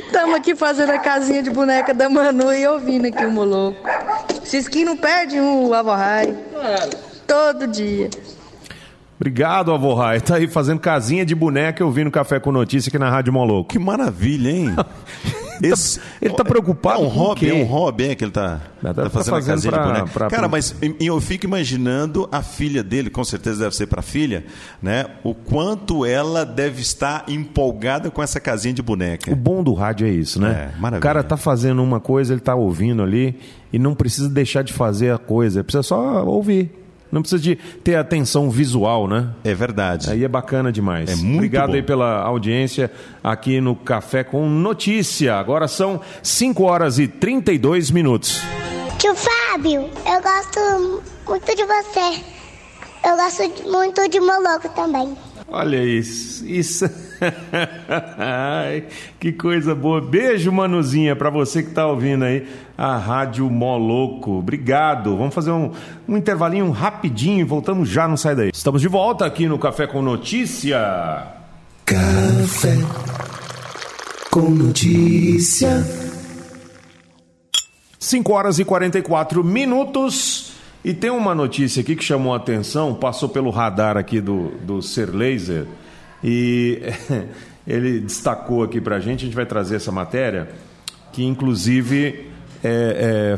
[0.06, 3.78] Estamos aqui fazendo a casinha de boneca da Manu e ouvindo aqui o Moloco.
[4.44, 6.36] Cisquinho não perde um avorrai.
[7.28, 8.10] Todo dia.
[9.20, 10.22] Obrigado, avô Rai.
[10.22, 13.70] Tá aí fazendo casinha de boneca ouvindo Café com Notícia aqui na Rádio Moloco.
[13.72, 14.76] Que maravilha, hein?
[15.60, 17.48] Esse- ele tá preocupado é um com o hobby, quê?
[17.50, 19.88] é um hobby é que ele tá, tá tá fazendo, a fazendo casinha pra- de
[19.90, 20.08] boneca.
[20.14, 24.46] pra- Cara, mas eu fico imaginando a filha dele, com certeza deve ser para filha,
[24.80, 25.08] né?
[25.24, 29.32] O quanto ela deve estar empolgada com essa casinha de boneca.
[29.34, 30.70] O bom do rádio é isso, né?
[30.76, 31.00] É, maravilha.
[31.00, 33.40] O cara tá fazendo uma coisa, ele tá ouvindo ali
[33.74, 36.70] e não precisa deixar de fazer a coisa, precisa só ouvir.
[37.12, 39.30] Não precisa de ter atenção visual, né?
[39.44, 40.10] É verdade.
[40.12, 41.10] Aí é bacana demais.
[41.10, 41.76] É muito Obrigado bom.
[41.76, 42.92] aí pela audiência
[43.24, 45.36] aqui no Café com Notícia.
[45.36, 48.42] Agora são 5 horas e 32 minutos.
[48.98, 52.24] Tio Fábio, eu gosto muito de você.
[53.06, 55.16] Eu gosto muito de Moloco também.
[55.50, 56.46] Olha isso.
[56.46, 56.86] Isso.
[58.18, 58.84] Ai,
[59.20, 60.02] que coisa boa.
[60.02, 64.40] Beijo, Manuzinha, pra você que tá ouvindo aí a Rádio Moloco.
[64.40, 65.16] Obrigado.
[65.16, 65.72] Vamos fazer um,
[66.08, 68.52] um intervalinho rapidinho e voltamos já, não sai daí.
[68.54, 70.78] Estamos de volta aqui no Café com Notícia.
[71.86, 72.76] Café
[74.30, 75.84] com notícia.
[77.98, 80.47] 5 horas e 44 minutos.
[80.84, 84.82] E tem uma notícia aqui que chamou a atenção, passou pelo radar aqui do, do
[84.82, 85.66] Ser Laser.
[86.24, 86.82] E
[87.68, 90.50] ele destacou aqui pra gente, a gente vai trazer essa matéria,
[91.12, 92.30] que inclusive
[92.64, 93.38] é,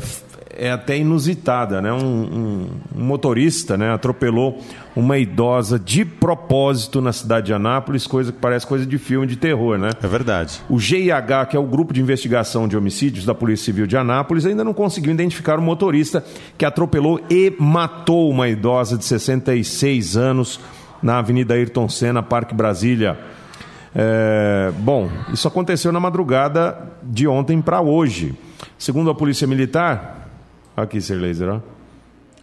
[0.62, 1.90] é até inusitada, né?
[1.90, 4.58] Um, um- um motorista né, atropelou
[4.94, 9.36] uma idosa de propósito na cidade de Anápolis, coisa que parece coisa de filme de
[9.36, 9.88] terror, né?
[10.02, 10.60] É verdade.
[10.68, 14.44] O GIH, que é o Grupo de Investigação de Homicídios da Polícia Civil de Anápolis,
[14.44, 16.22] ainda não conseguiu identificar o motorista
[16.58, 20.60] que atropelou e matou uma idosa de 66 anos
[21.02, 23.18] na Avenida Ayrton Senna, Parque Brasília.
[23.94, 28.34] É, bom, isso aconteceu na madrugada de ontem para hoje.
[28.78, 30.19] Segundo a Polícia Militar,
[30.76, 31.60] aqui, Sir Laser, ó.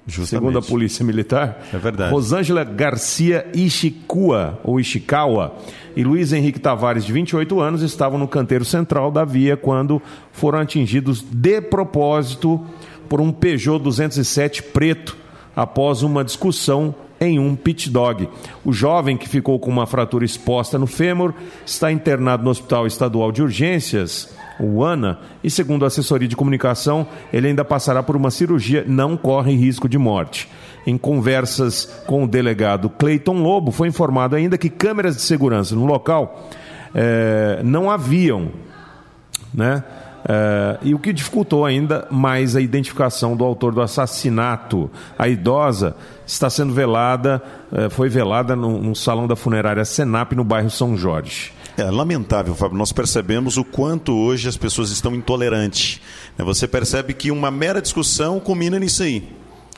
[0.10, 0.30] Justamente.
[0.30, 2.14] Segundo a Polícia Militar, É verdade.
[2.14, 5.58] Rosângela Garcia Ishikua, ou Ishikawa,
[5.98, 10.60] e Luiz Henrique Tavares, de 28 anos, estavam no canteiro central da via quando foram
[10.60, 12.66] atingidos de propósito
[13.10, 15.18] por um Peugeot 207 preto
[15.54, 18.30] após uma discussão em um pit dog.
[18.64, 21.34] O jovem, que ficou com uma fratura exposta no fêmur,
[21.66, 27.08] está internado no Hospital Estadual de Urgências o ANA, e segundo a assessoria de comunicação,
[27.32, 30.50] ele ainda passará por uma cirurgia, não corre risco de morte.
[30.86, 35.86] Em conversas com o delegado Cleiton Lobo, foi informado ainda que câmeras de segurança no
[35.86, 36.50] local
[36.96, 38.50] eh, não haviam,
[39.54, 39.84] né?
[40.28, 44.90] Eh, e o que dificultou ainda mais a identificação do autor do assassinato.
[45.18, 47.42] A idosa está sendo velada,
[47.72, 51.54] eh, foi velada no, no salão da funerária Senap, no bairro São Jorge.
[51.78, 52.76] É lamentável, Fábio.
[52.76, 56.02] Nós percebemos o quanto hoje as pessoas estão intolerantes.
[56.36, 56.44] né?
[56.44, 59.30] Você percebe que uma mera discussão culmina nisso aí.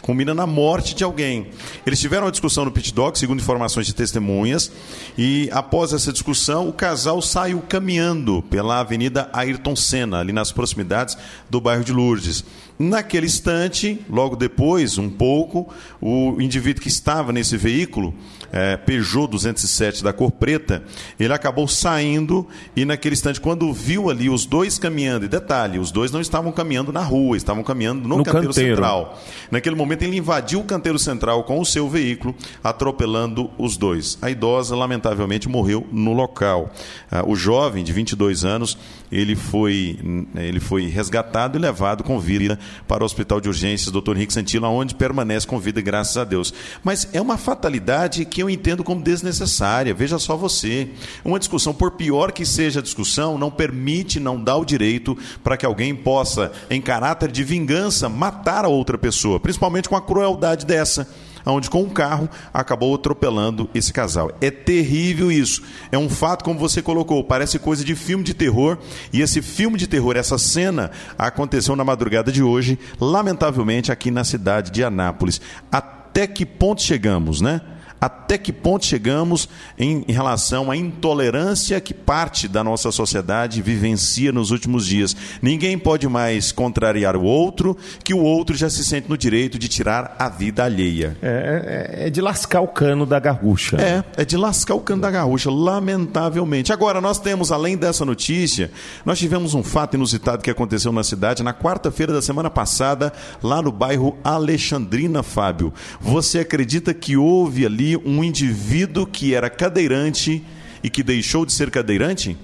[0.01, 1.47] Culmina na morte de alguém.
[1.85, 4.71] Eles tiveram uma discussão no pit segundo informações de testemunhas,
[5.17, 11.17] e após essa discussão, o casal saiu caminhando pela Avenida Ayrton Senna, ali nas proximidades
[11.49, 12.45] do bairro de Lourdes.
[12.79, 15.67] Naquele instante, logo depois, um pouco,
[15.99, 18.13] o indivíduo que estava nesse veículo
[18.51, 20.83] é, Peugeot 207 da cor preta,
[21.19, 25.91] ele acabou saindo e naquele instante, quando viu ali os dois caminhando, e detalhe, os
[25.91, 28.75] dois não estavam caminhando na rua, estavam caminhando no, No canteiro, canteiro.
[28.75, 29.19] central.
[29.51, 34.17] Naquele momento ele invadiu o canteiro central com o seu veículo, atropelando os dois.
[34.21, 36.71] A idosa, lamentavelmente, morreu no local.
[37.11, 38.77] Ah, o jovem, de 22 anos,
[39.11, 39.97] ele foi,
[40.35, 44.15] ele foi resgatado e levado com vida para o Hospital de Urgências Dr.
[44.15, 46.53] Henrique Santila, onde permanece com vida, graças a Deus.
[46.83, 49.93] Mas é uma fatalidade que eu entendo como desnecessária.
[49.93, 50.89] Veja só você.
[51.23, 55.57] Uma discussão, por pior que seja a discussão, não permite, não dá o direito para
[55.57, 60.65] que alguém possa, em caráter de vingança, matar a outra pessoa, principalmente com a crueldade
[60.65, 61.07] dessa
[61.51, 64.31] onde com um carro acabou atropelando esse casal.
[64.41, 65.61] É terrível isso.
[65.91, 68.77] É um fato, como você colocou, parece coisa de filme de terror.
[69.11, 74.23] E esse filme de terror, essa cena, aconteceu na madrugada de hoje, lamentavelmente, aqui na
[74.23, 75.41] cidade de Anápolis.
[75.71, 77.61] Até que ponto chegamos, né?
[78.01, 84.31] Até que ponto chegamos em, em relação à intolerância que parte da nossa sociedade vivencia
[84.31, 85.15] nos últimos dias?
[85.41, 89.67] Ninguém pode mais contrariar o outro, que o outro já se sente no direito de
[89.67, 91.17] tirar a vida alheia.
[91.21, 93.77] É, é- é de lascar o cano da garrucha.
[93.77, 96.71] É, é de lascar o cano da garrucha, lamentavelmente.
[96.71, 98.71] Agora, nós temos, além dessa notícia,
[99.05, 103.11] nós tivemos um fato inusitado que aconteceu na cidade na quarta-feira da semana passada,
[103.43, 105.73] lá no bairro Alexandrina, Fábio.
[105.99, 110.43] Você acredita que houve ali um indivíduo que era cadeirante
[110.83, 112.37] e que deixou de ser cadeirante?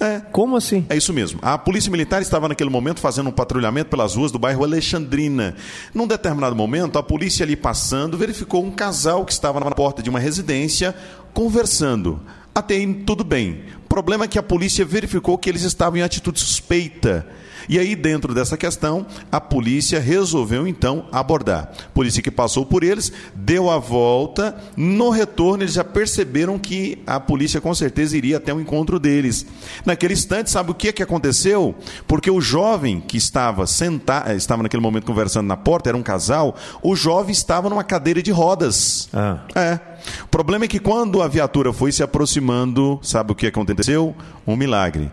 [0.00, 0.20] É.
[0.32, 0.84] Como assim?
[0.88, 1.38] É isso mesmo.
[1.42, 5.54] A polícia militar estava naquele momento fazendo um patrulhamento pelas ruas do bairro Alexandrina.
[5.94, 10.10] Num determinado momento, a polícia ali passando verificou um casal que estava na porta de
[10.10, 10.94] uma residência
[11.32, 12.20] conversando.
[12.54, 13.62] Até aí tudo bem.
[13.84, 17.26] O problema é que a polícia verificou que eles estavam em atitude suspeita.
[17.68, 21.72] E aí, dentro dessa questão, a polícia resolveu então abordar.
[21.94, 24.56] Polícia que passou por eles, deu a volta.
[24.76, 29.46] No retorno, eles já perceberam que a polícia com certeza iria até o encontro deles.
[29.84, 31.74] Naquele instante, sabe o que, que aconteceu?
[32.06, 36.56] Porque o jovem que estava sentado, estava naquele momento conversando na porta, era um casal,
[36.82, 39.08] o jovem estava numa cadeira de rodas.
[39.12, 39.40] Ah.
[39.54, 39.78] É.
[40.24, 44.14] O problema é que quando a viatura foi se aproximando, sabe o que aconteceu?
[44.46, 45.10] Um milagre.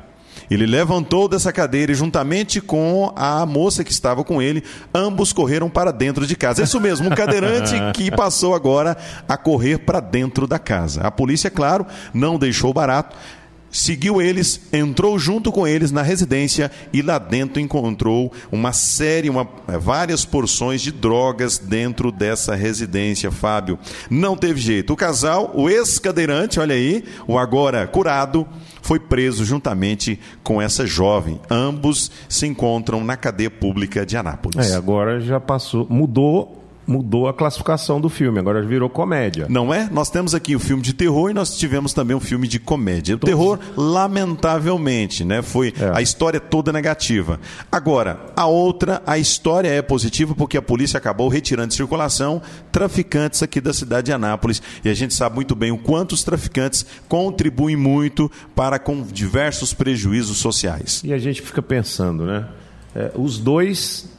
[0.49, 5.69] Ele levantou dessa cadeira e, juntamente com a moça que estava com ele, ambos correram
[5.69, 6.61] para dentro de casa.
[6.61, 11.01] É isso mesmo, um cadeirante que passou agora a correr para dentro da casa.
[11.01, 13.15] A polícia, claro, não deixou barato.
[13.71, 19.47] Seguiu eles, entrou junto com eles na residência e lá dentro encontrou uma série, uma,
[19.67, 23.77] eh, várias porções de drogas dentro dessa residência, Fábio.
[24.09, 24.93] Não teve jeito.
[24.93, 28.47] O casal, o ex-cadeirante, olha aí, o agora curado,
[28.81, 31.39] foi preso juntamente com essa jovem.
[31.49, 34.71] Ambos se encontram na cadeia pública de Anápolis.
[34.71, 35.85] É, agora já passou.
[35.89, 36.58] Mudou,
[36.89, 39.45] mudou a classificação do filme, agora virou comédia.
[39.47, 39.87] Não é?
[39.91, 43.15] Nós temos aqui o filme de terror e nós tivemos também um filme de comédia.
[43.15, 45.41] O terror, lamentavelmente, né?
[45.41, 45.91] Foi É.
[45.93, 47.39] a história toda negativa.
[47.71, 53.43] Agora, a outra, a história é positiva porque a polícia acabou retirando de circulação traficantes
[53.43, 54.61] aqui da cidade de Anápolis.
[54.83, 59.73] E a gente sabe muito bem o quanto os traficantes contribuem muito para com diversos
[59.73, 61.01] prejuízos sociais.
[61.03, 62.47] E a gente fica pensando, né?
[62.95, 64.09] É, os dois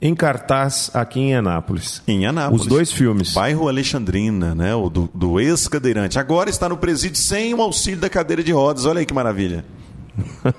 [0.00, 2.02] em cartaz aqui em Anápolis.
[2.06, 2.62] Em Anápolis.
[2.62, 3.32] Os dois filmes.
[3.32, 4.74] Bairro Alexandrina, né?
[4.74, 6.18] O do, do ex-cadeirante.
[6.18, 8.84] Agora está no presídio sem o auxílio da cadeira de rodas.
[8.84, 9.64] Olha aí que maravilha.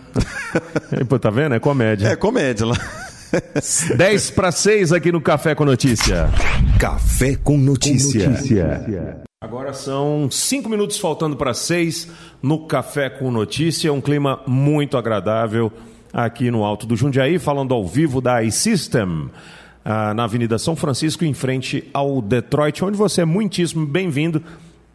[1.07, 1.55] Pô, tá vendo?
[1.55, 2.07] É comédia.
[2.07, 2.77] É comédia lá.
[3.95, 6.29] 10 para 6 aqui no Café com Notícia.
[6.79, 8.31] Café com notícia.
[9.41, 12.07] Agora são 5 minutos faltando para 6
[12.41, 13.91] no Café com Notícia.
[13.91, 15.71] Um clima muito agradável
[16.17, 19.29] aqui no Alto do Jundiaí, falando ao vivo da iSystem.
[19.85, 24.41] ah, na Avenida São Francisco, em frente ao Detroit, onde você é muitíssimo bem-vindo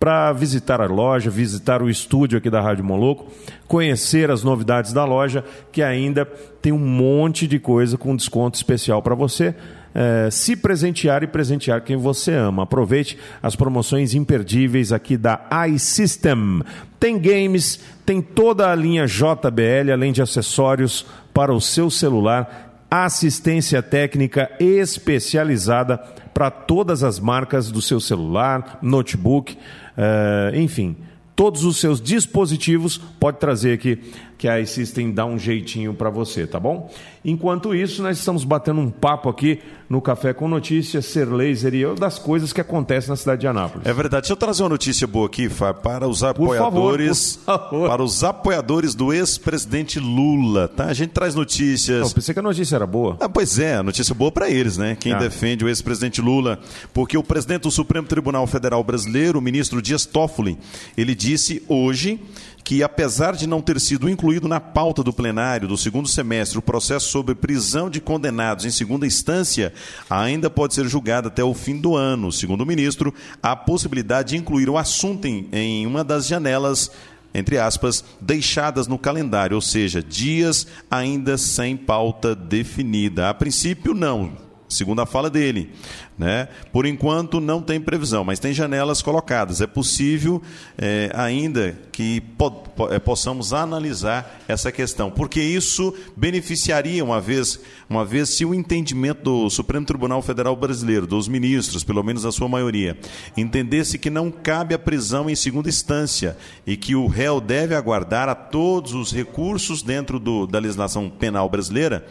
[0.00, 3.30] para visitar a loja, visitar o estúdio aqui da Rádio Moloco,
[3.68, 6.26] conhecer as novidades da loja, que ainda
[6.60, 9.54] tem um monte de coisa com desconto especial para você.
[9.94, 12.62] Eh, se presentear e presentear quem você ama.
[12.62, 16.62] Aproveite as promoções imperdíveis aqui da iSystem.
[16.98, 23.82] Tem games, tem toda a linha JBL, além de acessórios para o seu celular assistência
[23.82, 25.96] técnica especializada
[26.34, 29.56] para todas as marcas do seu celular, notebook,
[29.96, 30.96] eh, enfim,
[31.34, 33.98] todos os seus dispositivos, pode trazer aqui
[34.42, 36.90] que a iSystem dá um jeitinho para você, tá bom?
[37.24, 41.80] Enquanto isso, nós estamos batendo um papo aqui no Café com Notícias, Ser Laser e
[41.80, 43.86] eu, das coisas que acontecem na cidade de Anápolis.
[43.86, 44.22] É verdade.
[44.22, 47.88] Deixa eu trazer uma notícia boa aqui, Fábio, para os apoiadores, por favor.
[47.88, 50.86] para os apoiadores do ex-presidente Lula, tá?
[50.86, 52.00] A gente traz notícias.
[52.00, 53.16] Não, pensei que a notícia era boa.
[53.20, 54.96] Ah, pois é, notícia boa para eles, né?
[54.98, 55.18] Quem Ah.
[55.18, 56.58] defende o ex-presidente Lula,
[56.92, 60.58] porque o presidente do Supremo Tribunal Federal Brasileiro, o ministro Dias Toffoli,
[60.96, 62.18] ele disse hoje
[62.64, 66.62] que apesar de não ter sido incluído na pauta do plenário do segundo semestre o
[66.62, 69.72] processo sobre prisão de condenados em segunda instância,
[70.08, 72.30] ainda pode ser julgado até o fim do ano.
[72.30, 76.90] Segundo o ministro, há possibilidade de incluir o assunto em, em uma das janelas
[77.34, 83.30] entre aspas, deixadas no calendário, ou seja, dias ainda sem pauta definida.
[83.30, 84.51] A princípio, não.
[84.72, 85.70] Segundo a fala dele,
[86.18, 86.48] né?
[86.72, 89.60] Por enquanto não tem previsão, mas tem janelas colocadas.
[89.60, 90.40] É possível
[90.78, 97.60] eh, ainda que po po- eh, possamos analisar essa questão, porque isso beneficiaria uma vez,
[97.88, 102.32] uma vez se o entendimento do Supremo Tribunal Federal Brasileiro, dos ministros, pelo menos a
[102.32, 102.96] sua maioria,
[103.36, 108.28] entendesse que não cabe a prisão em segunda instância e que o réu deve aguardar
[108.28, 112.06] a todos os recursos dentro do, da legislação penal brasileira,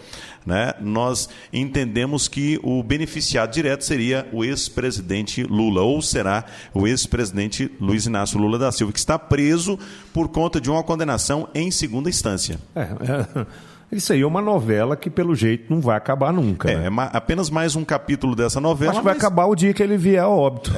[0.46, 7.72] né, nós entendemos que o beneficiado direto seria o ex-presidente Lula, ou será o ex-presidente
[7.80, 9.78] Luiz Inácio Lula da Silva, que está preso
[10.14, 12.60] por conta de uma condenação em segunda instância.
[12.76, 13.46] É, é,
[13.92, 16.70] isso aí é uma novela que, pelo jeito, não vai acabar nunca.
[16.72, 16.86] É, né?
[16.88, 18.92] é ma- apenas mais um capítulo dessa novela.
[18.92, 20.72] Acho que vai mas- acabar o dia que ele vier a óbito.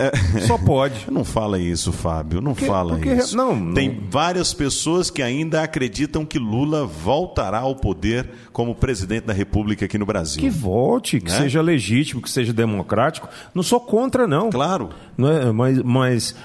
[0.47, 1.05] Só pode.
[1.11, 2.41] Não fala isso, Fábio.
[2.41, 3.35] Não Porque- fala porque- isso.
[3.37, 3.73] não, não.
[3.73, 9.85] Tem várias pessoas que ainda acreditam que Lula voltará ao poder como presidente da República
[9.85, 10.41] aqui no Brasil.
[10.41, 11.37] Que volte, que Né?
[11.37, 13.27] seja legítimo, que seja democrático.
[13.53, 14.49] Não sou contra, não.
[14.49, 14.89] Claro.
[15.17, 15.51] Não é?
[15.51, 16.35] mas, mas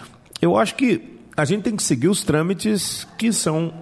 [0.43, 3.73] eu acho que a gente tem que seguir os trâmites que são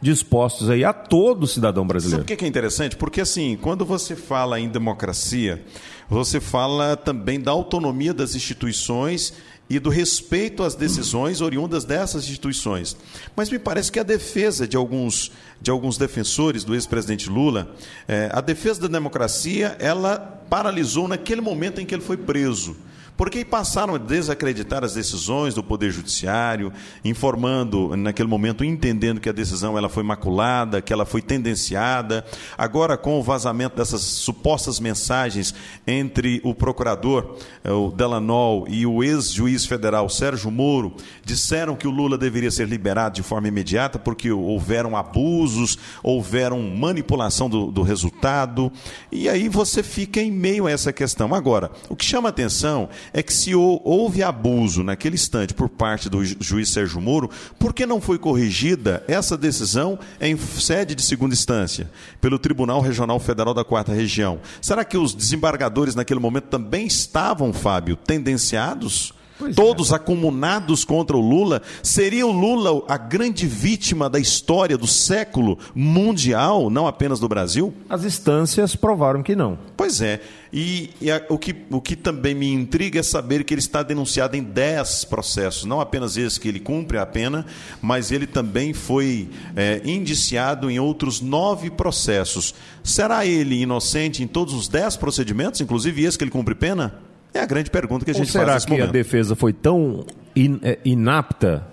[0.00, 2.22] dispostos aí a todo cidadão Sabe brasileiro.
[2.22, 2.96] o que é interessante?
[2.96, 5.64] Porque assim, quando você fala em democracia,
[6.08, 9.32] você fala também da autonomia das instituições
[9.68, 12.96] e do respeito às decisões oriundas dessas instituições.
[13.34, 17.74] Mas me parece que a defesa de alguns, de alguns defensores do ex-presidente Lula,
[18.06, 20.18] eh, a defesa da democracia, ela
[20.50, 22.76] paralisou naquele momento em que ele foi preso.
[23.16, 26.72] Porque passaram a desacreditar as decisões do Poder Judiciário,
[27.04, 32.24] informando, naquele momento, entendendo que a decisão ela foi maculada, que ela foi tendenciada.
[32.58, 35.54] Agora, com o vazamento dessas supostas mensagens
[35.86, 40.94] entre o procurador, eh, o Delanol, e o ex-juiz federal Sérgio Moro,
[41.24, 47.48] disseram que o Lula deveria ser liberado de forma imediata porque houveram abusos, houveram manipulação
[47.48, 48.72] do, do resultado.
[49.12, 51.32] E aí você fica em meio a essa questão.
[51.32, 56.08] Agora, o que chama atenção é que se hou- houve abuso naquele instante por parte
[56.08, 61.02] do ju- juiz Sérgio Moro, por que não foi corrigida essa decisão em sede de
[61.02, 61.90] segunda instância,
[62.20, 64.38] pelo Tribunal Regional Federal da Quarta Região?
[64.60, 69.12] Será que os desembargadores naquele momento também estavam, Fábio, tendenciados?
[69.52, 71.60] Todos acumunados contra o Lula?
[71.82, 77.74] Seria o Lula a grande vítima da história do século mundial, não apenas do Brasil?
[77.88, 79.58] As instâncias provaram que não.
[79.76, 80.20] Pois é.
[80.52, 83.82] E, e a- o, que, o que também me intriga é saber que ele está
[83.82, 87.44] denunciado em 10 processos, não apenas esse que ele cumpre a pena,
[87.82, 92.54] mas ele também foi é, indiciado em outros nove processos.
[92.84, 96.94] Será ele inocente em todos os 10 procedimentos, inclusive esse que ele cumpre pena?
[97.34, 98.92] É a grande pergunta que a Ou gente será faz nesse que a momento.
[98.92, 100.06] defesa foi tão
[100.36, 101.66] in- é, inapta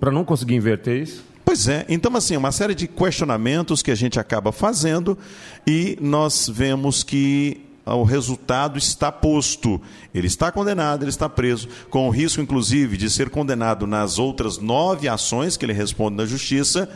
[0.00, 1.24] para não conseguir inverter isso?
[1.44, 5.16] Pois é, então assim, uma série de questionamentos que a gente acaba fazendo
[5.64, 9.80] e nós vemos que ah, o resultado está posto.
[10.12, 14.58] Ele está condenado, ele está preso, com o risco, inclusive, de ser condenado nas outras
[14.58, 16.88] nove ações que ele responde na justiça,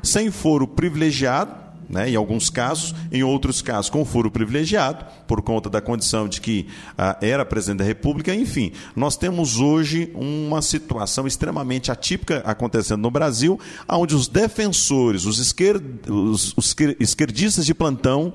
[0.00, 5.70] sem foro privilegiado, né, em alguns casos, em outros casos com foro privilegiado, por conta
[5.70, 6.66] da condição de que
[6.96, 8.34] ah, era presidente da República.
[8.34, 13.58] Enfim, nós temos hoje uma situação extremamente atípica acontecendo no Brasil,
[13.88, 15.80] onde os defensores, os, esquer...
[16.08, 18.32] os, os esquer- esquerdistas de plantão,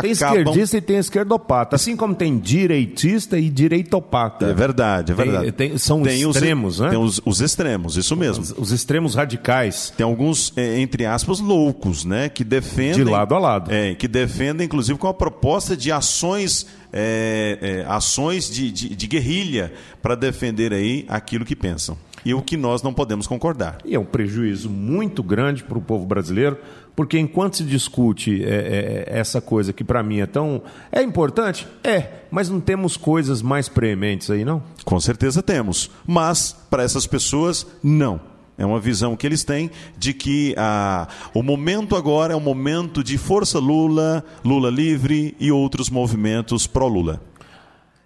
[0.00, 0.38] Tem acabam...
[0.38, 1.76] esquerdista e tem esquerdopata.
[1.76, 4.46] Assim como tem direitista e direitopata.
[4.46, 5.52] É verdade, é Tem- verdade.
[5.52, 6.90] tem- são extremos, os, né?
[6.90, 8.42] Tem os, os extremos, isso mesmo.
[8.42, 9.92] Os, os extremos radicais.
[9.96, 12.28] Tem alguns, eh, entre aspas, loucos, né?
[12.28, 13.04] Que defendem.
[13.04, 13.72] De lado a lado.
[13.72, 19.06] É, que defendem, inclusive, com a proposta de ações, eh, eh, ações de, de, de
[19.06, 19.72] guerrilha
[20.02, 21.96] para defender aí aquilo que pensam.
[22.24, 23.78] E o que nós não podemos concordar.
[23.84, 26.58] E é um prejuízo muito grande para o povo brasileiro,
[26.94, 30.62] porque enquanto se discute é, é, essa coisa que para mim é tão.
[30.92, 31.66] É importante?
[31.82, 34.62] É, mas não temos coisas mais prementes aí, não?
[34.84, 35.90] Com certeza temos.
[36.06, 38.20] Mas, para essas pessoas, não.
[38.58, 43.02] é uma visão que eles têm de que ah, o momento agora é um momento
[43.02, 47.29] de força Lula, Lula livre e outros movimentos pró-Lula.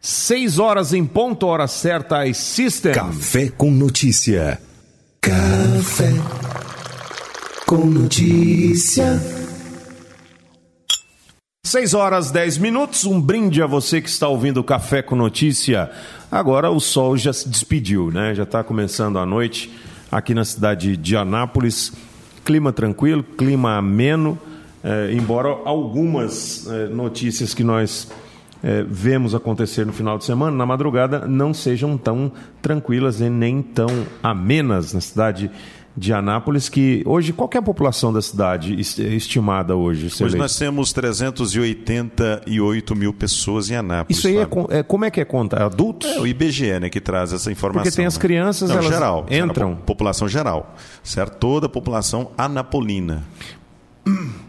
[0.06, 2.92] Seis horas em ponto, hora certa, as System.
[2.92, 4.60] Café com notícia.
[5.18, 6.12] Café
[7.64, 9.18] com notícia.
[11.64, 15.90] 6 horas 10 minutos, um brinde a você que está ouvindo o Café com Notícia.
[16.30, 18.34] Agora o sol já se despediu, né?
[18.34, 19.72] Já está começando a noite
[20.12, 21.94] aqui na cidade de Anápolis.
[22.44, 24.38] Clima tranquilo, clima ameno,
[24.84, 28.06] eh, embora algumas eh, notícias que nós
[28.64, 33.60] eh, vemos acontecer no final de semana, na madrugada, não sejam tão tranquilas e nem
[33.62, 33.88] tão
[34.22, 35.50] amenas na cidade
[35.96, 40.06] de Anápolis, que hoje, qual é a população da cidade es- estimada hoje?
[40.06, 40.38] Hoje Leite?
[40.38, 44.18] nós temos 388 mil pessoas em Anápolis.
[44.18, 45.64] Isso aí é, é- como é que é conta?
[45.64, 46.10] Adultos?
[46.10, 47.84] É o IBGE, né, que traz essa informação.
[47.84, 48.20] Porque tem as né?
[48.20, 49.76] crianças, Não, elas geral, entram.
[49.76, 51.36] população geral, certo?
[51.38, 53.22] Toda a população anapolina.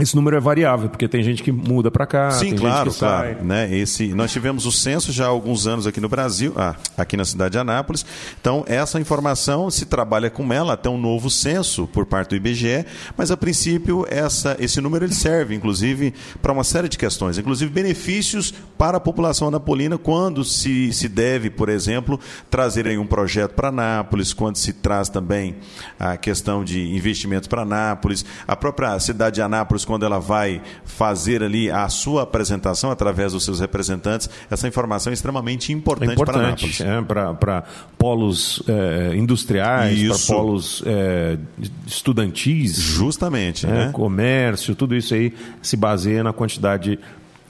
[0.00, 2.94] Esse número é variável, porque tem gente que muda para cá, Sim, tem claro, gente
[2.94, 3.34] que sai.
[3.34, 3.46] claro.
[3.46, 3.76] Né?
[3.76, 7.26] Esse, nós tivemos o censo já há alguns anos aqui no Brasil, ah, aqui na
[7.26, 8.04] cidade de Anápolis.
[8.40, 12.86] Então, essa informação se trabalha com ela até um novo censo por parte do IBGE,
[13.18, 17.70] mas a princípio essa, esse número ele serve, inclusive, para uma série de questões, inclusive
[17.70, 22.18] benefícios para a população anapolina quando se, se deve, por exemplo,
[22.50, 25.56] trazer um projeto para Anápolis, quando se traz também
[26.00, 31.42] a questão de investimentos para Anápolis, a própria cidade de Anápolis, quando ela vai fazer
[31.42, 36.38] ali a sua apresentação através dos seus representantes, essa informação é extremamente É importante, para
[36.38, 37.02] importante é,
[37.38, 37.64] para
[37.98, 41.38] polos é, industriais, para polos é,
[41.86, 43.90] estudantis, Justamente, é, né?
[43.92, 46.98] comércio, tudo isso aí se baseia na quantidade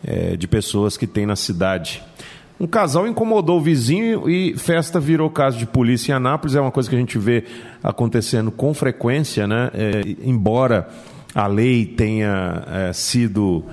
[0.05, 2.03] é, de pessoas que tem na cidade.
[2.63, 6.55] Um casal incomodou o vizinho e festa virou caso de polícia em Anápolis.
[6.55, 7.45] É uma coisa que a gente vê
[7.83, 9.69] acontecendo com frequência, né?
[9.75, 10.89] É, embora
[11.35, 13.65] a lei tenha é, sido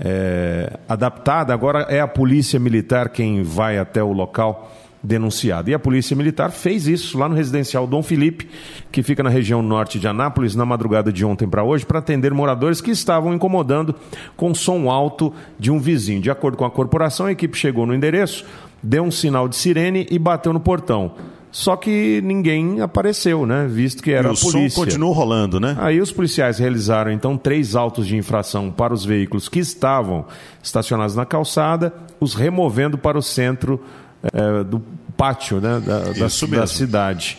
[0.00, 4.70] é, adaptada, agora é a polícia militar quem vai até o local
[5.02, 5.70] denunciado.
[5.70, 8.48] E a Polícia Militar fez isso lá no residencial Dom Felipe,
[8.90, 12.32] que fica na região norte de Anápolis, na madrugada de ontem para hoje, para atender
[12.32, 13.94] moradores que estavam incomodando
[14.36, 16.20] com som alto de um vizinho.
[16.20, 18.44] De acordo com a corporação, a equipe chegou no endereço,
[18.82, 21.12] deu um sinal de sirene e bateu no portão.
[21.50, 23.66] Só que ninguém apareceu, né?
[23.68, 24.70] Visto que era E o a polícia.
[24.70, 25.76] som continuou rolando, né?
[25.80, 30.26] Aí os policiais realizaram então três autos de infração para os veículos que estavam
[30.62, 33.80] estacionados na calçada, os removendo para o centro
[34.22, 34.82] eh, do
[35.16, 37.38] pátio né, da, da- da cidade.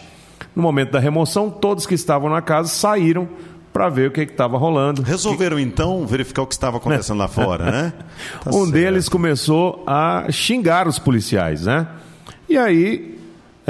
[0.55, 3.29] No momento da remoção, todos que estavam na casa saíram
[3.71, 5.03] para ver o que estava rolando.
[5.03, 7.93] Resolveram então verificar o que estava acontecendo lá fora, né?
[8.43, 8.71] Tá um certo.
[8.71, 11.87] deles começou a xingar os policiais, né?
[12.49, 13.18] E aí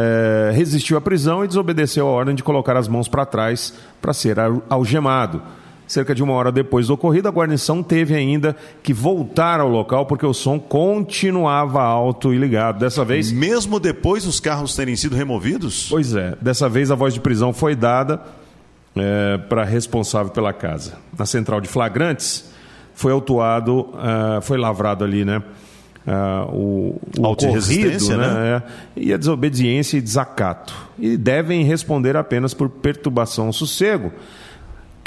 [0.01, 4.13] eh, resistiu à prisão e desobedeceu a ordem de colocar as mãos para trás para
[4.13, 5.41] ser al- algemado.
[5.85, 10.05] Cerca de uma hora depois do ocorrido, a guarnição teve ainda que voltar ao local
[10.05, 12.77] porque o som continuava alto e ligado.
[12.79, 15.87] Dessa vez, Mesmo depois dos carros terem sido removidos?
[15.89, 18.21] pois é, dessa vez a voz de prisão foi dada
[19.47, 20.93] para responsável pela casa.
[21.17, 22.51] Na central de flagrantes
[22.93, 25.41] foi autuado, ah, foi lavrado ali, né?
[26.07, 28.25] Ah, o, o resistência, né?
[28.57, 28.63] é,
[28.95, 30.73] e a desobediência e desacato.
[30.97, 34.11] E devem responder apenas por perturbação ao sossego,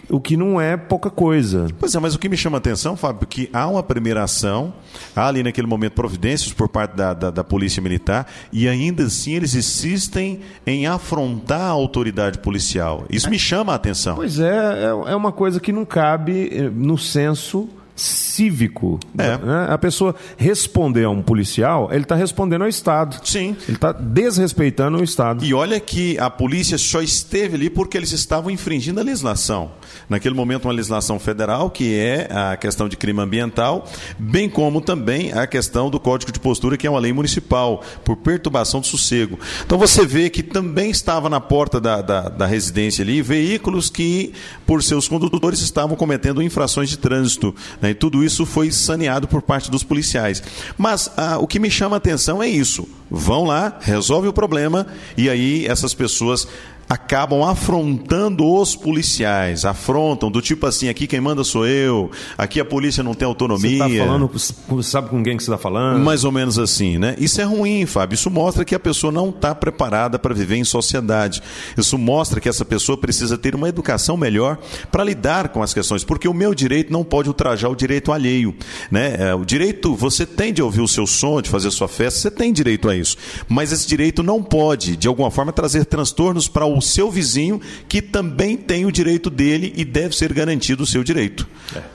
[0.09, 1.67] o que não é pouca coisa.
[1.79, 4.75] Pois é, mas o que me chama a atenção, Fábio, que há uma primeira ação,
[5.15, 9.33] há ali naquele momento providências por parte da, da, da Polícia Militar, e ainda assim
[9.35, 13.05] eles insistem em afrontar a autoridade policial.
[13.09, 14.17] Isso me chama a atenção.
[14.17, 17.69] Pois é, é, é uma coisa que não cabe eh, no senso
[18.03, 18.99] cívico.
[19.17, 19.39] É.
[19.39, 19.67] né?
[19.69, 23.17] A pessoa responder a um policial, ele está respondendo ao Estado.
[23.25, 23.57] Sim.
[23.67, 25.45] Ele está desrespeitando o Estado.
[25.45, 29.73] E olha que a polícia só esteve ali porque eles estavam infringindo a legislação.
[30.09, 33.87] Naquele momento, uma legislação federal, que é a questão de crime ambiental,
[34.19, 38.17] bem como também a questão do Código de Postura, que é uma lei municipal, por
[38.17, 39.39] perturbação do sossego.
[39.65, 44.33] Então você vê que também estava na porta da, da, da residência ali veículos que,
[44.67, 47.55] por seus condutores, estavam cometendo infrações de trânsito.
[47.81, 47.92] né?
[47.93, 50.43] E tudo isso foi saneado por parte dos policiais.
[50.77, 52.89] Mas ah, o que me chama a atenção é isso.
[53.11, 54.87] Vão lá, resolve o problema,
[55.17, 56.49] e aí essas pessoas
[56.93, 62.65] acabam afrontando os policiais, afrontam do tipo assim, aqui quem manda sou eu, aqui a
[62.67, 63.73] polícia não tem Você autonomia.
[63.73, 64.31] está falando,
[64.69, 66.05] você sabe com quem que você está falando?
[66.05, 67.15] Mais ou menos assim, né?
[67.19, 68.15] Isso é ruim, Fábio.
[68.15, 71.43] Isso mostra que a pessoa não está preparada para viver em sociedade.
[71.79, 74.59] Isso mostra que essa pessoa precisa ter uma educação melhor
[74.91, 78.55] para lidar com as questões, porque o meu direito não pode ultrajar o direito alheio,
[78.91, 79.17] né?
[79.19, 82.31] É, O direito, você tem de ouvir o seu som, de fazer sua festa, você
[82.31, 83.17] tem direito a isso.
[83.49, 88.03] Mas esse direito não pode, de alguma forma, trazer transtornos para o seu vizinho que
[88.03, 91.49] também tem o direito dele e deve ser garantido o seu direito.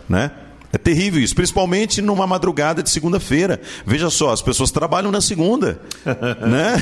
[0.10, 0.32] Né?
[0.72, 3.60] É terrível isso, principalmente numa madrugada de segunda-feira.
[3.86, 5.80] Veja só, as pessoas trabalham na segunda,
[6.46, 6.76] né?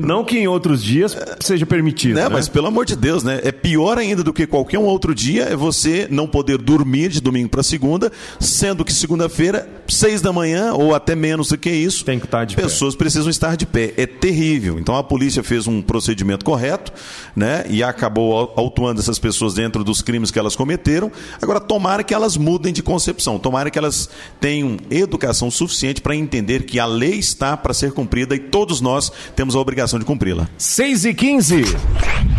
[0.00, 2.14] Não que em outros dias seja permitido.
[2.16, 2.22] Né?
[2.22, 2.28] né?
[2.28, 3.40] Mas pelo amor de Deus, né?
[3.44, 7.20] É pior ainda do que qualquer um outro dia é você não poder dormir de
[7.20, 8.10] domingo para segunda,
[8.40, 12.44] sendo que segunda-feira, seis da manhã ou até menos do que isso, Tem que estar
[12.44, 12.62] de pé.
[12.62, 13.92] pessoas precisam estar de pé.
[13.96, 14.78] É terrível.
[14.78, 16.92] Então a polícia fez um procedimento correto,
[17.36, 17.64] né?
[17.68, 21.10] E acabou au- autuando essas pessoas dentro dos crimes que elas cometeram.
[21.40, 24.08] Agora tomara que elas mudem de concepção, tomara que elas
[24.40, 29.10] tenham educação suficiente para entender que a lei está para ser cumprida e todos nós
[29.34, 30.48] temos a obrigação de cumpri-la.
[30.56, 31.62] 6 e 15.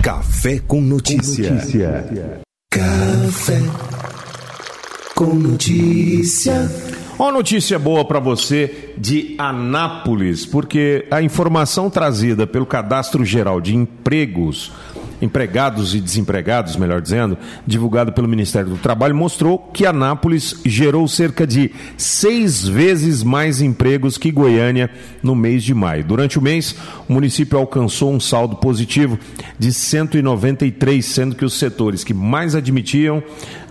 [0.03, 1.49] Café com notícia.
[2.71, 3.61] Café
[5.15, 6.69] com notícia.
[7.19, 13.75] Uma notícia boa para você de Anápolis, porque a informação trazida pelo Cadastro Geral de
[13.75, 14.71] Empregos,
[15.21, 21.45] empregados e desempregados, melhor dizendo, divulgado pelo Ministério do Trabalho, mostrou que Anápolis gerou cerca
[21.45, 24.89] de seis vezes mais empregos que Goiânia
[25.21, 26.03] no mês de maio.
[26.03, 26.75] Durante o mês,
[27.07, 29.19] o município alcançou um saldo positivo
[29.57, 33.21] de 193, sendo que os setores que mais admitiam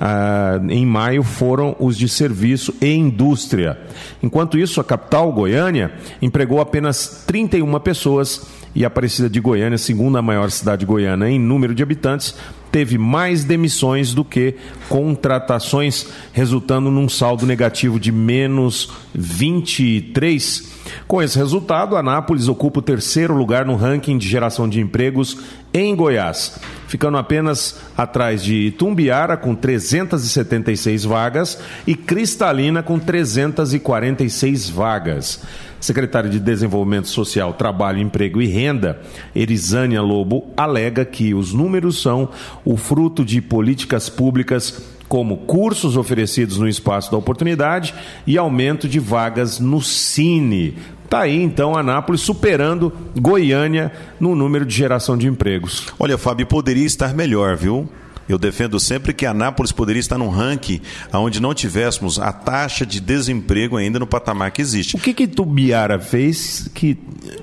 [0.01, 3.79] ah, em maio foram os de serviço e indústria.
[4.23, 8.47] Enquanto isso, a capital, Goiânia, empregou apenas 31 pessoas
[8.79, 12.37] e Aparecida de Goiânia, segunda maior cidade goiana em número de habitantes,
[12.71, 14.55] teve mais demissões do que
[14.89, 20.79] contratações, resultando num saldo negativo de menos 23.
[21.09, 25.39] Com esse resultado, Anápolis ocupa o terceiro lugar no ranking de geração de empregos
[25.75, 35.41] em Goiás, ficando apenas atrás de Tumbiara com 376 vagas e Cristalina com 346 vagas.
[35.81, 39.01] Secretária de Desenvolvimento Social, Trabalho, Emprego e Renda,
[39.35, 42.29] Erisânia Lobo, alega que os números são
[42.65, 47.95] o fruto de políticas públicas como cursos oferecidos no espaço da oportunidade
[48.27, 50.77] e aumento de vagas no Cine.
[51.09, 55.87] Tá aí então Anápolis superando Goiânia no número de geração de empregos.
[55.99, 57.89] Olha, Fábio, poderia estar melhor, viu?
[58.29, 60.81] Eu defendo sempre que Anápolis poderia estar num ranking
[61.13, 64.97] onde não tivéssemos a taxa de desemprego ainda no patamar que existe.
[64.97, 66.99] O que que Tubiara fez que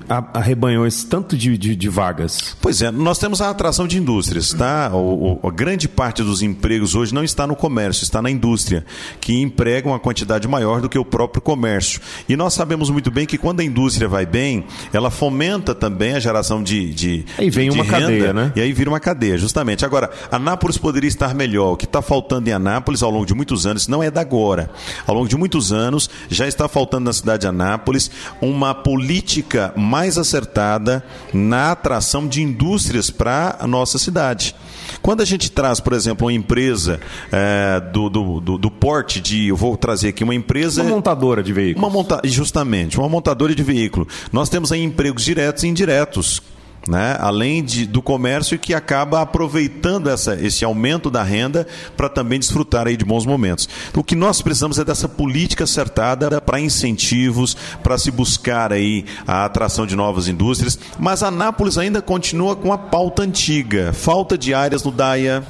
[0.08, 2.56] arrebanhou esse tanto de, de- de vagas?
[2.60, 4.90] Pois é, nós temos a atração de indústrias, tá?
[4.92, 8.84] O, o- a grande parte dos empregos hoje não está no comércio, está na indústria,
[9.20, 12.00] que emprega uma quantidade maior do que o próprio comércio.
[12.28, 16.20] E nós sabemos muito bem que quando a indústria vai bem, ela fomenta também a
[16.20, 18.52] geração de, de, Aí vem de uma renda, cadeia, né?
[18.56, 19.84] E aí vira uma cadeia, justamente.
[19.84, 21.72] Agora, Anápolis poderia estar melhor.
[21.72, 24.70] O que está faltando em Anápolis ao longo de muitos anos, não é da agora.
[25.06, 28.10] Ao longo de muitos anos, já está faltando na cidade de Anápolis
[28.40, 34.54] uma política mais acertada na atração de indústrias para a nossa cidade.
[35.02, 37.00] Quando a gente traz, por exemplo, uma empresa
[37.30, 39.48] eh, do, do, do, do porte de.
[39.48, 40.82] Eu vou trazer aqui uma empresa.
[40.82, 41.88] Uma montadora de veículos.
[41.88, 42.20] Uma monta...
[42.24, 44.06] Justamente, uma montadora de veículo.
[44.32, 46.42] Nós temos aí empregos diretos e indiretos.
[46.88, 47.16] Né?
[47.18, 51.66] Além de, do comércio que acaba aproveitando essa, esse aumento da renda
[51.96, 53.68] para também desfrutar aí de bons momentos.
[53.94, 59.44] O que nós precisamos é dessa política acertada para incentivos, para se buscar aí a
[59.44, 60.78] atração de novas indústrias.
[60.98, 65.42] Mas Anápolis ainda continua com a pauta antiga, falta de áreas no DAIA,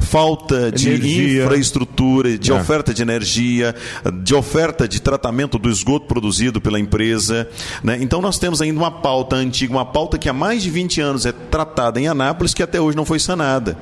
[0.00, 1.44] falta de Energia.
[1.44, 2.54] infraestrutura, de É.
[2.54, 3.74] oferta de energia,
[4.22, 7.48] de oferta de tratamento do esgoto produzido pela empresa.
[7.82, 7.98] Né?
[8.00, 11.26] Então nós temos ainda uma pauta antiga, uma pauta que há mais de 20 anos
[11.26, 13.76] é tratada em Anápolis, que até hoje não foi sanada.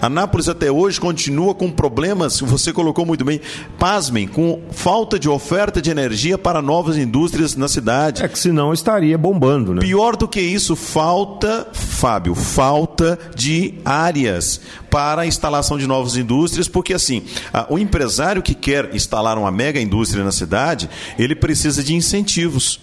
[0.00, 3.40] Anápolis até hoje continua com problemas, você colocou muito bem,
[3.78, 8.22] pasmem, com falta de oferta de energia para novas indústrias na cidade.
[8.22, 9.80] É que senão estaria bombando, né?
[9.80, 16.66] Pior do que isso, falta, Fábio, falta de áreas para a instalação de novas indústrias,
[16.66, 17.22] porque assim,
[17.52, 20.88] a- o empresário que quer instalar uma mega indústria na cidade,
[21.18, 22.80] ele precisa de incentivos.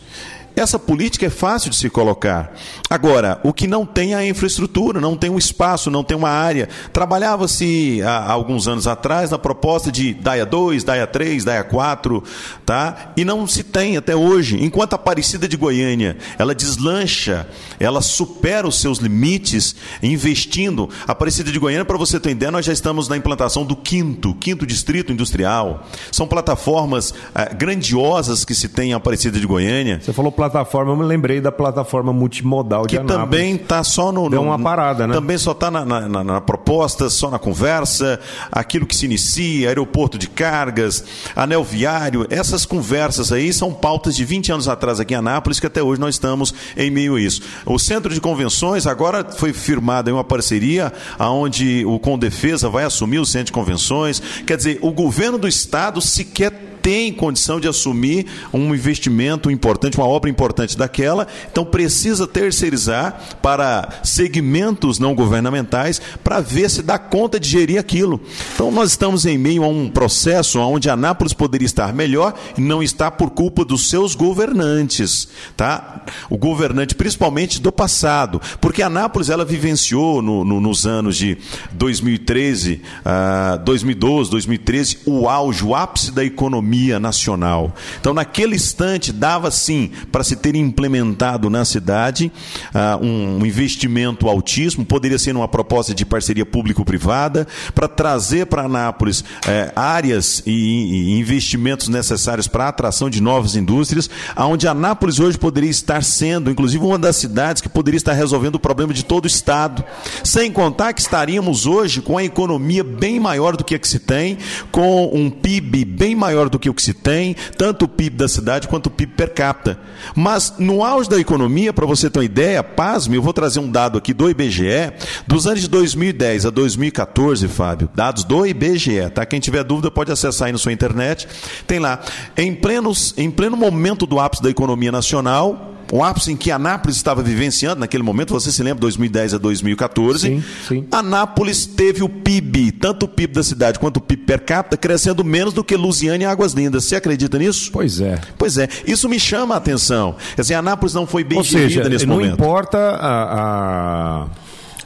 [0.58, 2.52] Essa política é fácil de se colocar.
[2.90, 6.32] Agora, o que não tem é a infraestrutura, não tem um espaço, não tem uma
[6.32, 6.68] área.
[6.92, 12.24] Trabalhava-se há alguns anos atrás na proposta de DAIA 2, DAIA 3, DAIA 4,
[12.66, 13.14] tá?
[13.16, 14.58] E não se tem até hoje.
[14.64, 17.48] Enquanto a Aparecida de Goiânia, ela deslancha,
[17.80, 20.90] ela supera os seus limites investindo.
[21.08, 24.34] A Aparecida de Goiânia, para você ter ideia, nós já estamos na implantação do quinto,
[24.34, 25.86] quinto distrito industrial.
[26.12, 30.00] São plataformas ah, grandiosas que se tem em Aparecida de Goiânia.
[30.02, 30.47] Você falou plataforma,
[30.92, 33.22] eu me lembrei da plataforma multimodal de que Anápolis.
[33.24, 35.14] também está só no, Deu uma parada, né?
[35.14, 38.20] Também só está na, na- na- proposta, só na conversa,
[38.52, 41.04] aquilo que se inicia, aeroporto de cargas,
[41.36, 45.68] anel viário, essas conversas aí são pautas de 20 anos atrás aqui em Anápolis, que
[45.68, 47.42] até hoje nós estamos em meio a isso.
[47.66, 53.20] O centro de convenções agora foi firmada em uma parceria onde o Condefesa vai assumir
[53.20, 54.22] o centro de convenções.
[54.46, 60.08] Quer dizer, o governo do estado sequer tem condição de assumir um investimento importante, uma
[60.08, 67.42] obra importante daquela, então precisa terceirizar para segmentos não governamentais para ver se dá conta
[67.42, 68.22] de gerir aquilo.
[68.56, 72.82] Então nós estamos em meio a um processo onde Anápolis poderia estar melhor e não
[72.82, 75.28] está por culpa dos seus governantes,
[75.58, 76.06] tá?
[76.30, 81.38] O governante principalmente do passado, porque Anápolis ela vivenciou no- no- nos anos de
[81.74, 87.74] 2013, ah, 2012, 2013 o auge, o ápice da economia nacional.
[88.00, 92.32] Então, naquele instante, dava sim para se ter implementado na cidade
[92.74, 99.24] ah, um investimento altíssimo, poderia ser uma proposta de parceria público-privada, para trazer para Anápolis
[99.48, 105.38] eh, áreas e, e investimentos necessários para a atração de novas indústrias, aonde Anápolis hoje
[105.38, 109.26] poderia estar sendo, inclusive, uma das cidades que poderia estar resolvendo o problema de todo
[109.26, 109.84] o Estado.
[110.24, 114.00] Sem contar que estaríamos hoje com a economia bem maior do que a que se
[114.00, 114.38] tem,
[114.72, 118.28] com um PIB bem maior do que o que se tem, tanto o PIB da
[118.28, 119.80] cidade quanto o PIB per capita.
[120.16, 123.70] Mas no auge da economia, para você ter uma ideia, pasme, eu vou trazer um
[123.70, 124.94] dado aqui do IBGE,
[125.26, 129.26] dos anos de 2010 a 2014, Fábio, dados do IBGE, tá?
[129.26, 131.28] Quem tiver dúvida pode acessar aí na sua internet.
[131.66, 132.00] Tem lá,
[132.36, 136.98] em, plenos, em pleno momento do ápice da economia nacional, o ápice em que Anápolis
[136.98, 140.20] estava vivenciando naquele momento, você se lembra, 2010 a 2014.
[140.20, 140.88] Sim, sim.
[140.92, 145.24] Anápolis teve o PIB, tanto o PIB da cidade quanto o PIB per capita, crescendo
[145.24, 146.86] menos do que Lusiana e Águas Lindas.
[146.86, 147.72] Você acredita nisso?
[147.72, 148.20] Pois é.
[148.38, 150.16] Pois é, isso me chama a atenção.
[150.36, 152.34] Quer dizer, Anápolis não foi bem Ou seja, nesse não momento.
[152.34, 154.28] importa a, a-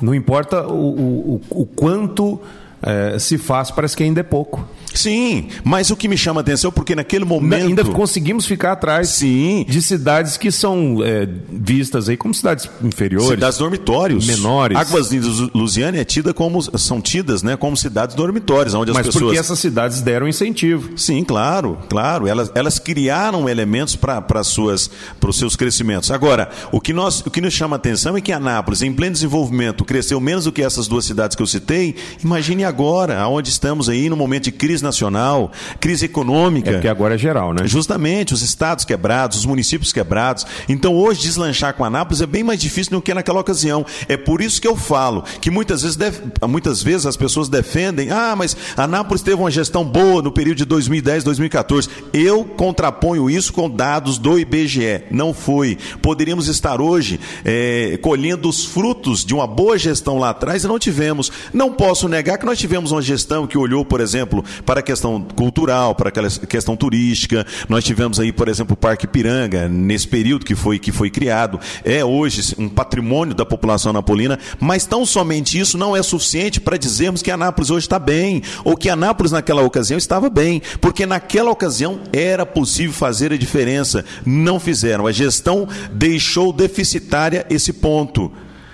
[0.01, 2.39] não importa o, o, o- quanto
[2.81, 4.67] eh, se faz, parece que ainda é pouco.
[4.93, 7.67] Sim, mas o que me chama a atenção é porque naquele momento.
[7.67, 9.65] Ainda conseguimos ficar atrás Sim.
[9.67, 13.29] de cidades que são eh, vistas aí como cidades inferiores.
[13.29, 14.25] Cidades dormitórios.
[14.27, 14.77] Menores.
[14.77, 19.07] Águas Lindas Lusiana é tida como, são tidas né, como cidades dormitórios, onde as Mas
[19.07, 19.23] pessoas.
[19.23, 20.97] porque essas cidades deram incentivo.
[20.97, 22.27] Sim, claro, claro.
[22.27, 26.11] Elas, elas criaram elementos para os seus crescimentos.
[26.11, 29.13] Agora, o que, nós, o que nos chama a atenção é que Anápolis, em pleno
[29.13, 31.95] desenvolvimento, cresceu menos do que essas duas cidades que eu citei.
[32.23, 36.69] Imagine agora, aonde estamos aí no momento de crise nacional, crise econômica.
[36.69, 37.67] É porque agora é geral, né?
[37.67, 40.45] Justamente, os estados quebrados, os municípios quebrados.
[40.67, 43.85] Então, hoje, deslanchar com Anápolis é bem mais difícil do que naquela ocasião.
[44.07, 48.09] É por isso que eu falo que muitas vezes, def- muitas vezes as pessoas defendem,
[48.11, 51.89] ah, mas Anápolis teve uma gestão boa no período de 2010, 2014.
[52.13, 55.03] Eu contraponho isso com dados do IBGE.
[55.11, 55.77] Não foi.
[56.01, 60.79] Poderíamos estar hoje eh, colhendo os frutos de uma boa gestão lá atrás e não
[60.79, 61.31] tivemos.
[61.53, 65.21] Não posso negar que nós tivemos uma gestão que olhou, por exemplo, para a questão
[65.35, 67.45] cultural, para aquela questão turística.
[67.67, 71.59] Nós tivemos aí, por exemplo, o Parque Piranga, nesse período que foi, que foi criado.
[71.83, 76.77] É hoje um patrimônio da população napolina, mas tão somente isso não é suficiente para
[76.77, 81.51] dizermos que Anápolis hoje está bem, ou que Anápolis naquela ocasião estava bem, porque naquela
[81.51, 84.05] ocasião era possível fazer a diferença.
[84.25, 85.05] Não fizeram.
[85.05, 88.31] A gestão deixou deficitária esse ponto.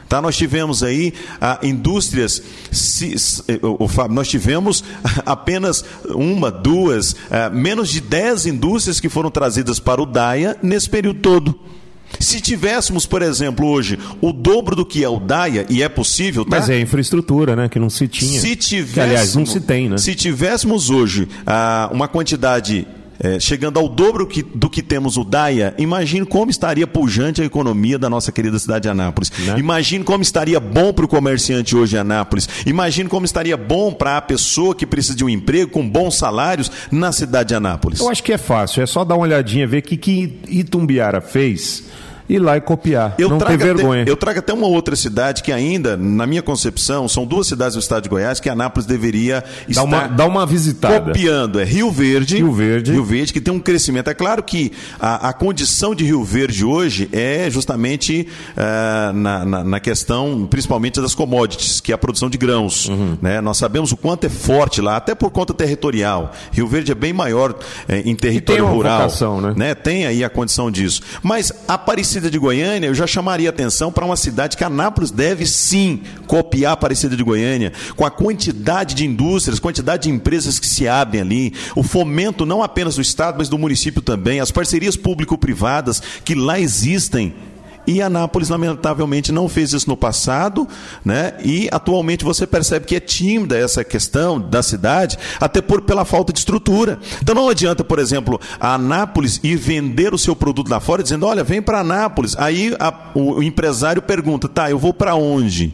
[0.09, 2.41] Tá, nós tivemos aí ah, indústrias,
[2.71, 4.83] se- se- eh, Fábio, nós tivemos
[5.25, 10.89] apenas uma, duas, ah, menos de 10 indústrias que foram trazidas para o DAIA nesse
[10.89, 11.59] período todo.
[12.21, 16.45] Se tivéssemos, por exemplo, hoje o dobro do que é o DAIA, e é possível,
[16.45, 16.51] tá?
[16.57, 17.67] Mas é infraestrutura, né?
[17.67, 18.39] Que não se tinha.
[18.39, 19.97] Se Que, tivéssemos, aliás, não se tem, né?
[19.97, 22.87] Se tivéssemos hoje ah, uma quantidade
[23.19, 27.45] eh, chegando ao dobro que- do que temos o DAIA, imagine como estaria pujante a
[27.45, 29.31] economia da nossa querida cidade de Anápolis.
[29.39, 29.57] Né?
[29.59, 32.47] Imagine como estaria bom para o comerciante hoje em Anápolis.
[32.65, 36.71] Imagine como estaria bom para a pessoa que precisa de um emprego com bons salários
[36.91, 37.99] na cidade de Anápolis.
[37.99, 41.21] Eu acho que é fácil, é só dar uma olhadinha, ver o que, que Itumbiara
[41.21, 41.83] fez,
[42.29, 43.15] ir lá e copiar.
[43.17, 44.01] Eu não ter trago, vergonha.
[44.03, 47.75] até, eu trago até uma outra cidade que ainda, na minha concepção, são duas cidades
[47.75, 50.99] do estado de Goiás que Anápolis deveria Dá estar uma, dá uma visitada.
[50.99, 51.59] copiando.
[51.59, 52.37] É Rio Verde.
[52.37, 52.91] Rio Verde.
[52.91, 54.09] Rio Verde, que tem um crescimento.
[54.09, 59.63] É claro que a, a condição de Rio Verde hoje é justamente ah, na, na,
[59.63, 62.87] na questão, principalmente das commodities, que é a produção de grãos.
[62.89, 63.17] Uhum.
[63.21, 63.41] né?
[63.41, 66.31] Nós sabemos o quanto é forte lá, até por conta territorial.
[66.51, 67.55] Rio Verde é bem maior
[67.87, 68.97] eh, em território uma rural.
[68.99, 69.53] vocação, né?
[69.55, 69.75] né?
[69.75, 71.01] Tem aí a condição disso.
[71.23, 75.45] Mas Aparecida Aparecida de Goiânia, eu já chamaria atenção para uma cidade que Anápolis deve
[75.45, 80.65] sim copiar a Aparecida de Goiânia, com a quantidade de indústrias, quantidade de empresas que
[80.65, 84.97] se abrem ali, o fomento não apenas do Estado, mas do município também, as parcerias
[84.97, 87.35] público-privadas que lá existem.
[87.87, 90.67] E Anápolis, lamentavelmente, não fez isso no passado,
[91.05, 91.33] né?
[91.43, 96.33] E atualmente você percebe que é tímida essa questão da cidade, até por pela falta
[96.33, 96.99] de estrutura.
[97.21, 101.25] Então não adianta, por exemplo, a Anápolis ir vender o seu produto lá fora, dizendo:
[101.25, 102.35] olha, vem para Anápolis.
[102.37, 105.73] Aí a, o, o empresário pergunta: tá, eu vou para onde?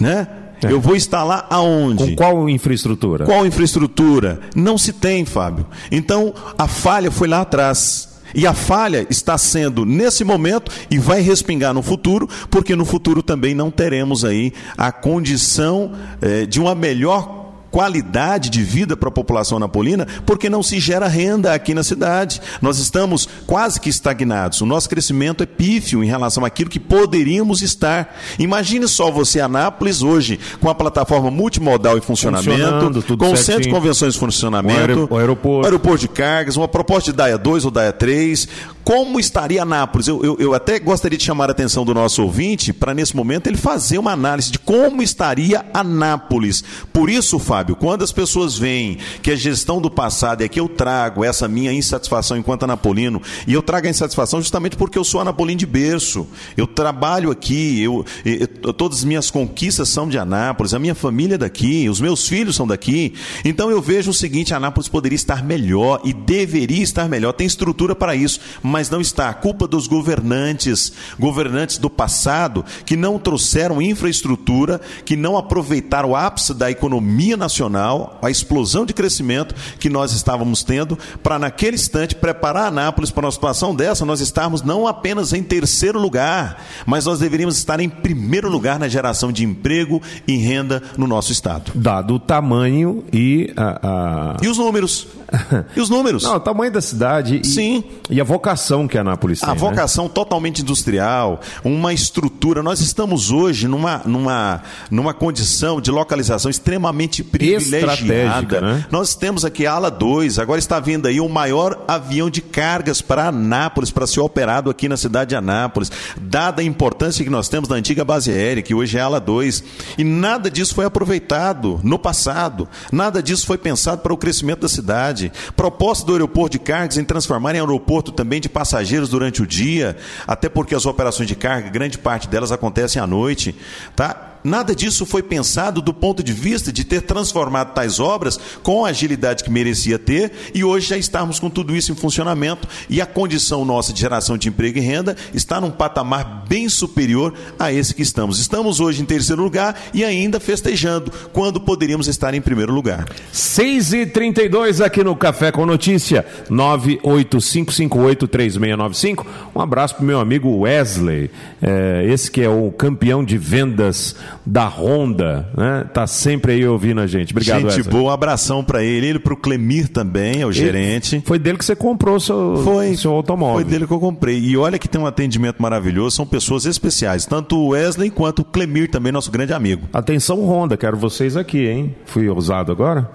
[0.00, 0.26] Né?
[0.62, 0.72] É.
[0.72, 2.10] Eu vou instalar aonde?
[2.10, 3.24] Com qual infraestrutura?
[3.24, 4.40] Qual infraestrutura?
[4.54, 5.66] Não se tem, Fábio.
[5.90, 8.09] Então, a falha foi lá atrás.
[8.34, 13.22] E a falha está sendo nesse momento e vai respingar no futuro, porque no futuro
[13.22, 17.39] também não teremos aí a condição eh, de uma melhor
[17.70, 22.40] qualidade de vida para a população napolina, porque não se gera renda aqui na cidade.
[22.60, 24.60] Nós estamos quase que estagnados.
[24.60, 28.16] O nosso crescimento é pífio em relação àquilo que poderíamos estar.
[28.38, 33.70] Imagine só você, Anápolis, hoje, com a plataforma multimodal em funcionamento, com o centro de
[33.70, 35.66] convenções em funcionamento, O aero- o aeroporto.
[35.66, 38.48] aeroporto de cargas, uma proposta de DAIA 2 ou DAIA 3.
[38.90, 40.08] Como estaria Anápolis?
[40.08, 43.46] Eu, eu, eu até gostaria de chamar a atenção do nosso ouvinte para, nesse momento,
[43.46, 46.64] ele fazer uma análise de como estaria Anápolis.
[46.92, 50.68] Por isso, Fábio, quando as pessoas veem que a gestão do passado é que eu
[50.68, 55.20] trago essa minha insatisfação enquanto anapolino, e eu trago a insatisfação justamente porque eu sou
[55.20, 56.26] anapolino de berço.
[56.56, 61.36] Eu trabalho aqui, eu- eu- todas as minhas conquistas são de Anápolis, a minha família
[61.36, 63.14] é daqui, os meus filhos são daqui.
[63.44, 67.32] Então eu vejo o seguinte: Anápolis poderia estar melhor e deveria estar melhor.
[67.34, 69.28] Tem estrutura para isso, mas não está.
[69.28, 76.16] A culpa dos governantes, governantes do passado, que não trouxeram infraestrutura, que não aproveitaram o
[76.16, 82.14] ápice da economia nacional, a explosão de crescimento que nós estávamos tendo, para naquele instante
[82.14, 87.18] preparar Anápolis para uma situação dessa, nós estarmos não apenas em terceiro lugar, mas nós
[87.18, 91.72] deveríamos estar em primeiro lugar na geração de emprego e renda no nosso estado.
[91.74, 93.80] Dado o tamanho e a.
[93.82, 95.06] a- E os números?
[95.76, 96.24] E os números?
[96.24, 97.84] Não, o tamanho da cidade e, Sim.
[98.10, 98.50] e a vocação
[98.88, 99.48] que a Anápolis tem.
[99.48, 99.58] A né?
[99.58, 102.62] vocação totalmente industrial, uma estrutura.
[102.62, 108.60] Nós estamos hoje numa, numa, numa condição de localização extremamente privilegiada.
[108.60, 108.86] Né?
[108.90, 113.00] Nós temos aqui a Ala 2, agora está vindo aí o maior avião de cargas
[113.00, 115.90] para Anápolis, para ser operado aqui na cidade de Anápolis,
[116.20, 119.20] dada a importância que nós temos da antiga base aérea, que hoje é a Ala
[119.20, 119.64] 2.
[119.96, 124.68] E nada disso foi aproveitado no passado, nada disso foi pensado para o crescimento da
[124.68, 125.32] cidade.
[125.56, 129.96] Proposta do aeroporto de cargas em transformar em aeroporto também de passageiros durante o dia,
[130.26, 133.54] até porque as operações de carga, grande parte delas acontecem à noite,
[133.96, 134.29] tá?
[134.42, 138.88] Nada disso foi pensado do ponto de vista de ter transformado tais obras com a
[138.88, 143.06] agilidade que merecia ter e hoje já estamos com tudo isso em funcionamento e a
[143.06, 147.94] condição nossa de geração de emprego e renda está num patamar bem superior a esse
[147.94, 148.38] que estamos.
[148.38, 153.06] Estamos hoje em terceiro lugar e ainda festejando, quando poderíamos estar em primeiro lugar.
[153.32, 159.26] 6 e 32 aqui no Café com Notícia, 985583695.
[159.54, 161.30] Um abraço pro meu amigo Wesley,
[161.60, 165.84] é, esse que é o campeão de vendas da Honda, né?
[165.92, 167.32] Tá sempre aí ouvindo a gente.
[167.32, 167.88] Obrigado, Gente Wesley.
[167.90, 171.22] boa, um abração para ele, ele para o Clemir também, é o gerente.
[171.24, 173.56] Foi dele que você comprou o seu, Foi, seu automóvel.
[173.56, 174.38] Foi dele que eu comprei.
[174.38, 178.44] E olha que tem um atendimento maravilhoso, são pessoas especiais, tanto o Wesley quanto o
[178.44, 179.88] Clemir também, nosso grande amigo.
[179.92, 181.94] Atenção Honda, quero vocês aqui, hein?
[182.04, 183.10] Fui ousado agora?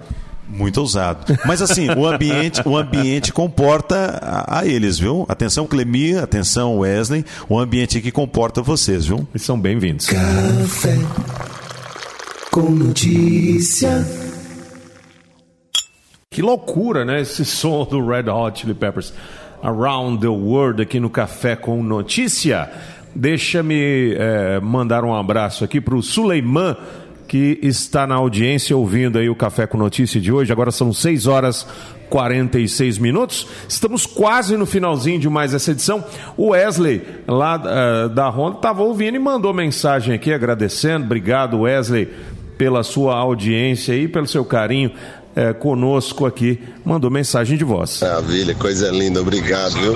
[0.48, 1.24] Muito ousado.
[1.44, 5.26] Mas assim, o ambiente, o ambiente comporta a, a eles, viu?
[5.28, 9.26] Atenção Clemir, atenção Wesley, o ambiente aqui comporta vocês, viu?
[9.34, 10.06] E são bem-vindos.
[10.06, 10.96] Café
[12.50, 14.06] com notícia.
[16.30, 17.20] Que loucura, né?
[17.20, 19.12] Esse som do Red Hot Chili Peppers.
[19.62, 22.70] Around the World aqui no Café com Notícia.
[23.14, 26.76] Deixa-me eh, mandar um abraço aqui para o Suleiman,
[27.26, 30.52] que está na audiência ouvindo aí o Café com Notícia de hoje.
[30.52, 31.66] Agora são 6 horas
[32.08, 33.46] 46 minutos.
[33.68, 36.04] Estamos quase no finalzinho de mais essa edição.
[36.36, 41.04] O Wesley, lá eh, da Honda, estava ouvindo e mandou mensagem aqui agradecendo.
[41.04, 42.08] Obrigado, Wesley,
[42.56, 44.92] pela sua audiência e pelo seu carinho
[45.34, 46.60] eh, conosco aqui.
[46.84, 48.00] Mandou mensagem de voz.
[48.00, 49.94] Maravilha, coisa linda, obrigado, viu?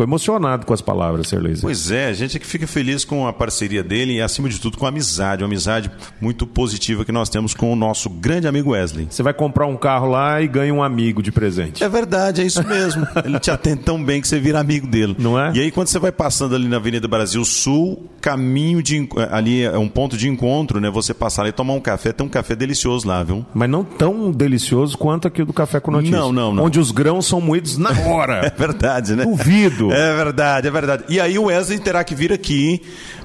[0.00, 1.42] Ficou emocionado com as palavras, Sr.
[1.42, 1.60] Luiz.
[1.60, 4.58] Pois é, a gente é que fica feliz com a parceria dele e, acima de
[4.58, 5.42] tudo, com a amizade.
[5.42, 9.08] Uma amizade muito positiva que nós temos com o nosso grande amigo Wesley.
[9.10, 11.84] Você vai comprar um carro lá e ganha um amigo de presente.
[11.84, 13.06] É verdade, é isso mesmo.
[13.22, 15.14] Ele te atende tão bem que você vira amigo dele.
[15.18, 15.52] Não é?
[15.54, 19.06] E aí, quando você vai passando ali na Avenida Brasil Sul, caminho de.
[19.30, 20.88] Ali é um ponto de encontro, né?
[20.90, 23.44] Você passar ali e tomar um café, tem um café delicioso lá, viu?
[23.52, 26.16] Mas não tão delicioso quanto aqui do Café com Notícia.
[26.16, 26.64] Não, não, não.
[26.64, 28.54] Onde os grãos são moídos na É hora.
[28.56, 29.24] verdade, né?
[29.24, 29.89] Duvido.
[29.90, 31.04] É verdade, é verdade.
[31.08, 32.82] E aí o Wesley terá que vir aqui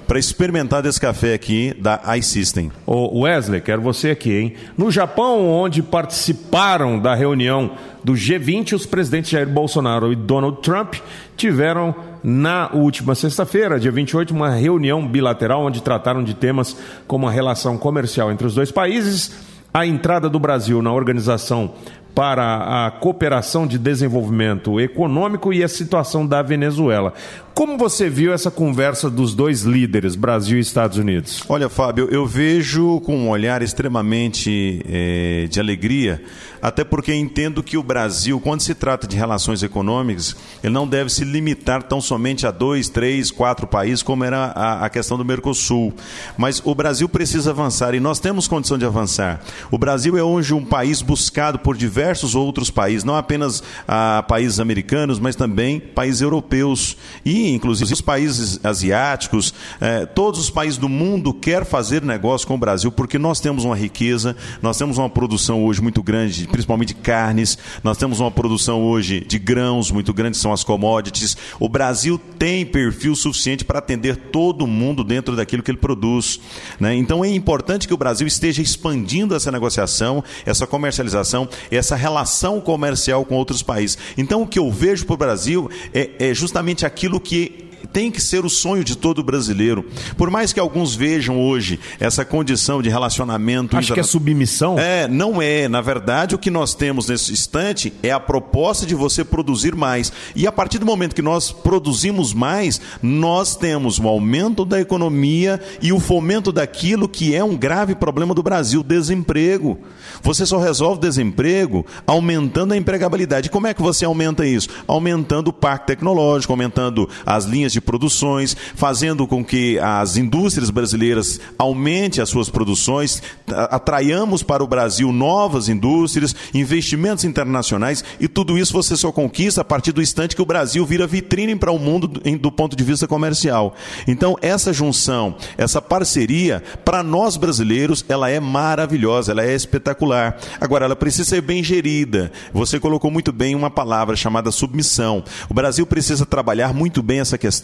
[0.07, 2.71] para experimentar desse café aqui da iSystem.
[2.85, 4.53] Ô Wesley, quero você aqui, hein?
[4.77, 7.71] No Japão, onde participaram da reunião
[8.03, 10.95] do G20, os presidentes Jair Bolsonaro e Donald Trump
[11.35, 16.75] tiveram na última sexta-feira, dia 28, uma reunião bilateral onde trataram de temas
[17.07, 19.31] como a relação comercial entre os dois países,
[19.73, 21.73] a entrada do Brasil na organização
[22.15, 27.13] para a cooperação de desenvolvimento econômico e a situação da Venezuela.
[27.55, 31.41] Como você viu essa conversa dos dois líderes, Brasil e Estados Unidos?
[31.47, 36.21] Olha, Fábio, eu vejo com um olhar extremamente é, de alegria,
[36.61, 41.09] até porque entendo que o Brasil, quando se trata de relações econômicas, ele não deve
[41.09, 45.23] se limitar tão somente a dois, três, quatro países, como era a, a questão do
[45.23, 45.93] Mercosul.
[46.37, 49.41] Mas o Brasil precisa avançar e nós temos condição de avançar.
[49.71, 54.59] O Brasil é hoje um país buscado por diversos outros países, não apenas ah, países
[54.59, 56.97] americanos, mas também países europeus.
[57.23, 62.55] E inclusive os países asiáticos, eh, todos os países do mundo querem fazer negócio com
[62.55, 66.89] o Brasil, porque nós temos uma riqueza, nós temos uma produção hoje muito grande, principalmente
[66.89, 71.37] de carnes, nós temos uma produção hoje de grãos muito grande, são as commodities.
[71.59, 76.39] O Brasil tem perfil suficiente para atender todo mundo dentro daquilo que ele produz.
[76.79, 76.95] Né?
[76.95, 83.25] Então é importante que o Brasil esteja expandindo essa negociação, essa comercialização, essa relação comercial
[83.25, 83.97] com outros países.
[84.17, 88.11] Então o que eu vejo para o Brasil é, é justamente aquilo que pied tem
[88.11, 89.85] que ser o sonho de todo brasileiro.
[90.17, 93.77] Por mais que alguns vejam hoje essa condição de relacionamento.
[93.77, 94.77] Acho que é submissão?
[94.77, 95.67] É, não é.
[95.67, 100.11] Na verdade, o que nós temos nesse instante é a proposta de você produzir mais.
[100.35, 105.61] E a partir do momento que nós produzimos mais, nós temos o aumento da economia
[105.81, 109.79] e o fomento daquilo que é um grave problema do Brasil: desemprego.
[110.21, 113.49] Você só resolve o desemprego aumentando a empregabilidade.
[113.49, 114.69] Como é que você aumenta isso?
[114.87, 121.39] Aumentando o parque tecnológico, aumentando as linhas de produções, fazendo com que as indústrias brasileiras
[121.57, 123.21] aumentem as suas produções,
[123.69, 129.65] atraiamos para o Brasil novas indústrias, investimentos internacionais e tudo isso você só conquista a
[129.65, 133.07] partir do instante que o Brasil vira vitrine para o mundo do ponto de vista
[133.07, 133.75] comercial.
[134.07, 140.37] Então, essa junção, essa parceria, para nós brasileiros, ela é maravilhosa, ela é espetacular.
[140.59, 142.31] Agora, ela precisa ser bem gerida.
[142.53, 145.23] Você colocou muito bem uma palavra chamada submissão.
[145.49, 147.54] O Brasil precisa trabalhar muito bem essa questão.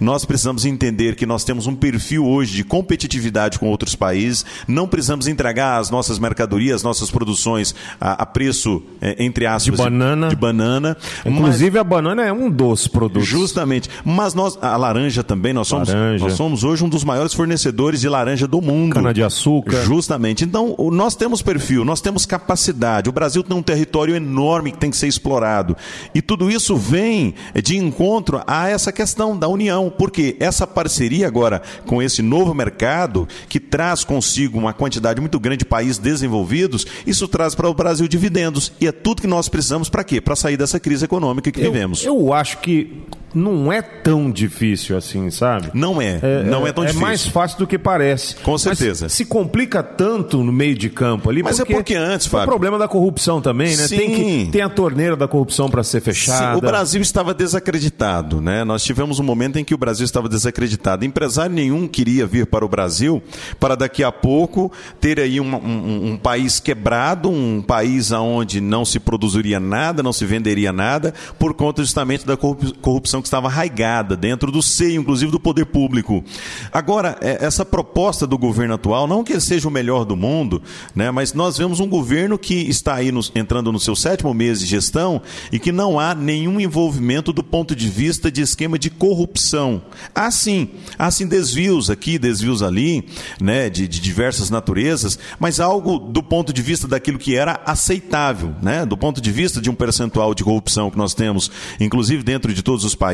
[0.00, 4.44] Nós precisamos entender que nós temos um perfil hoje de competitividade com outros países.
[4.66, 9.76] Não precisamos entregar as nossas mercadorias, as nossas produções a, a preço, é, entre aspas,
[9.76, 10.28] de banana.
[10.28, 10.96] De, de banana.
[11.24, 13.28] Inclusive, mas, a banana é um dos produtos.
[13.28, 13.88] Justamente.
[14.04, 16.24] Mas nós, a laranja também, nós somos, laranja.
[16.24, 18.94] nós somos hoje um dos maiores fornecedores de laranja do mundo.
[18.94, 19.84] Cana-de-açúcar.
[19.84, 20.44] Justamente.
[20.44, 23.08] Então, nós temos perfil, nós temos capacidade.
[23.08, 25.76] O Brasil tem um território enorme que tem que ser explorado.
[26.14, 31.62] E tudo isso vem de encontro a essa questão da união, porque essa parceria agora
[31.86, 37.28] com esse novo mercado, que traz consigo uma quantidade muito grande de países desenvolvidos, isso
[37.28, 38.72] traz para o Brasil dividendos.
[38.80, 40.20] E é tudo que nós precisamos para quê?
[40.20, 42.04] Para sair dessa crise econômica que eu, vivemos.
[42.04, 43.04] Eu acho que
[43.34, 45.70] não é tão difícil assim, sabe?
[45.74, 46.18] Não é.
[46.22, 47.06] é não é tão é difícil.
[47.06, 48.36] É mais fácil do que parece.
[48.36, 49.06] Com certeza.
[49.06, 51.42] Mas se complica tanto no meio de campo ali.
[51.42, 52.46] Mas é porque antes, Fábio.
[52.46, 53.86] O problema da corrupção também, né?
[53.86, 53.96] Sim.
[53.96, 56.52] Tem, que, tem a torneira da corrupção para ser fechada.
[56.52, 56.58] Sim.
[56.58, 58.64] O Brasil estava desacreditado, né?
[58.64, 61.04] Nós tivemos um momento em que o Brasil estava desacreditado.
[61.04, 63.22] Empresário nenhum queria vir para o Brasil
[63.58, 64.70] para daqui a pouco
[65.00, 70.12] ter aí um, um, um país quebrado, um país onde não se produziria nada, não
[70.12, 75.30] se venderia nada, por conta justamente da corrupção que estava arraigada dentro do seio, inclusive,
[75.30, 76.24] do poder público.
[76.72, 80.62] Agora, essa proposta do governo atual, não que seja o melhor do mundo,
[80.94, 84.60] né, mas nós vemos um governo que está aí nos, entrando no seu sétimo mês
[84.60, 88.90] de gestão e que não há nenhum envolvimento do ponto de vista de esquema de
[88.90, 89.82] corrupção.
[90.14, 93.04] Há sim, há sim desvios aqui, desvios ali,
[93.40, 98.54] né, de, de diversas naturezas, mas algo do ponto de vista daquilo que era aceitável,
[98.62, 101.50] né, do ponto de vista de um percentual de corrupção que nós temos,
[101.80, 103.11] inclusive dentro de todos os países,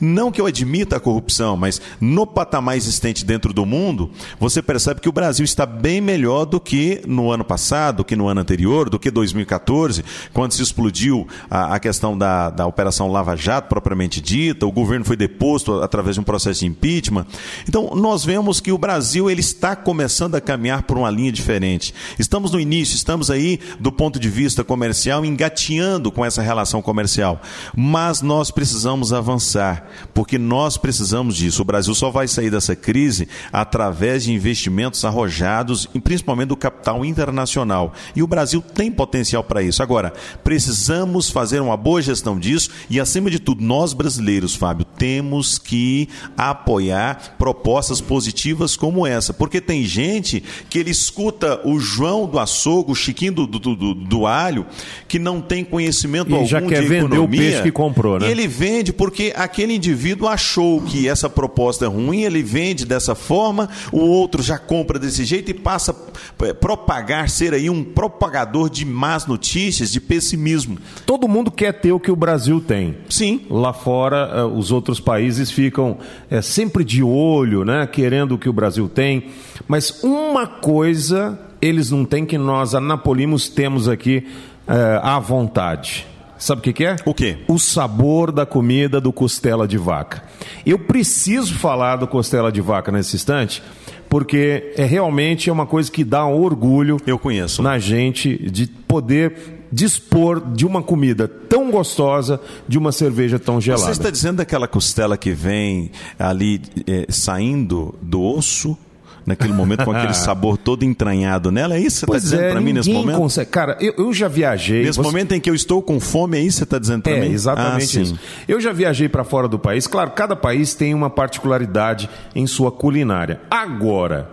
[0.00, 5.00] não que eu admita a corrupção, mas no patamar existente dentro do mundo, você percebe
[5.00, 8.40] que o Brasil está bem melhor do que no ano passado, do que no ano
[8.40, 13.68] anterior, do que 2014, quando se explodiu a, a questão da, da Operação Lava Jato,
[13.68, 17.26] propriamente dita, o governo foi deposto através de um processo de impeachment.
[17.68, 21.94] Então, nós vemos que o Brasil ele está começando a caminhar por uma linha diferente.
[22.18, 27.40] Estamos no início, estamos aí do ponto de vista comercial, engateando com essa relação comercial,
[27.74, 31.62] mas nós precisamos avançar avançar, porque nós precisamos disso.
[31.62, 37.04] O Brasil só vai sair dessa crise através de investimentos arrojados, e principalmente do capital
[37.04, 37.92] internacional.
[38.14, 39.82] E o Brasil tem potencial para isso.
[39.82, 40.12] Agora,
[40.42, 46.08] precisamos fazer uma boa gestão disso e, acima de tudo, nós brasileiros, Fábio, temos que
[46.36, 52.92] apoiar propostas positivas como essa, porque tem gente que ele escuta o João do açougue,
[52.92, 54.66] o Chiquinho do, do, do, do alho,
[55.06, 58.18] que não tem conhecimento E algum já quer de vender o economia, peixe que comprou,
[58.18, 58.28] né?
[58.28, 63.14] E ele vende porque aquele indivíduo achou que essa proposta é ruim, ele vende dessa
[63.14, 68.70] forma, o outro já compra desse jeito e passa a propagar, ser aí um propagador
[68.70, 70.78] de más notícias, de pessimismo.
[71.04, 72.96] Todo mundo quer ter o que o Brasil tem.
[73.08, 73.46] Sim.
[73.50, 75.98] Lá fora, eh, os outros países ficam
[76.30, 77.86] eh, sempre de olho, né?
[77.86, 79.26] Querendo o que o Brasil tem.
[79.66, 84.26] Mas uma coisa eles não têm que nós, anapolimos, temos aqui
[84.66, 86.06] eh, à vontade.
[86.38, 86.96] Sabe o que, que é?
[87.04, 87.38] O quê?
[87.48, 90.22] O sabor da comida do costela de vaca.
[90.64, 93.62] Eu preciso falar do costela de vaca nesse instante,
[94.08, 97.62] porque é realmente é uma coisa que dá orgulho Eu conheço.
[97.62, 103.84] na gente de poder dispor de uma comida tão gostosa, de uma cerveja tão gelada.
[103.84, 108.78] Você está dizendo daquela costela que vem ali eh, saindo do osso?
[109.26, 112.50] Naquele momento, com aquele sabor todo entranhado nela, é isso que você está dizendo é,
[112.52, 113.16] para mim nesse momento?
[113.18, 113.50] consegue.
[113.50, 114.84] Cara, eu, eu já viajei.
[114.84, 117.02] Nesse você- momento em que eu estou com fome, é isso que você está dizendo
[117.02, 117.32] para É, mim?
[117.32, 118.18] exatamente Ah, isso.
[118.46, 119.86] Eu já viajei para fora do país.
[119.88, 123.40] Claro, cada país tem uma particularidade em sua culinária.
[123.50, 124.30] Agora,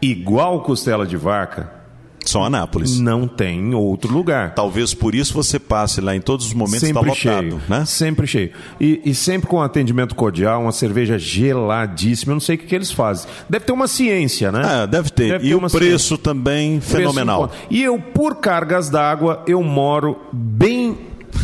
[0.00, 1.70] igual costela de vaca,
[2.24, 2.98] Só Anápolis.
[2.98, 4.54] não tem em outro lugar.
[4.54, 7.84] Talvez por isso você passe lá em todos os momentos está sempre lotado, cheio, né?
[7.84, 8.50] Sempre cheio.
[8.80, 12.32] E, e sempre com atendimento cordial, uma cerveja geladíssima.
[12.32, 13.28] Eu não sei o que, que eles fazem.
[13.48, 14.62] Deve ter uma ciência, né?
[14.64, 15.32] Ah, deve ter.
[15.32, 17.42] Deve e ter o preço também Preço fenomenal.
[17.42, 17.54] conta.
[17.70, 20.96] E eu, por cargas d'água, eu moro bem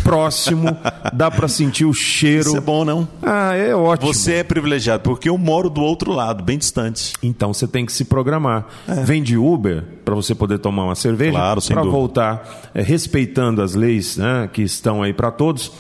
[0.09, 0.77] próximo,
[1.13, 2.49] dá para sentir o cheiro.
[2.49, 3.07] Isso é bom, não?
[3.23, 4.13] Ah, é ótimo.
[4.13, 7.13] Você é privilegiado, porque eu moro do outro lado, bem distante.
[7.23, 8.67] Então você tem que se programar.
[9.05, 11.41] Vem de Uber para você poder tomar uma cerveja, É.
[11.41, 15.71] Claro, para voltar é, respeitando as leis né, que estão aí para todos,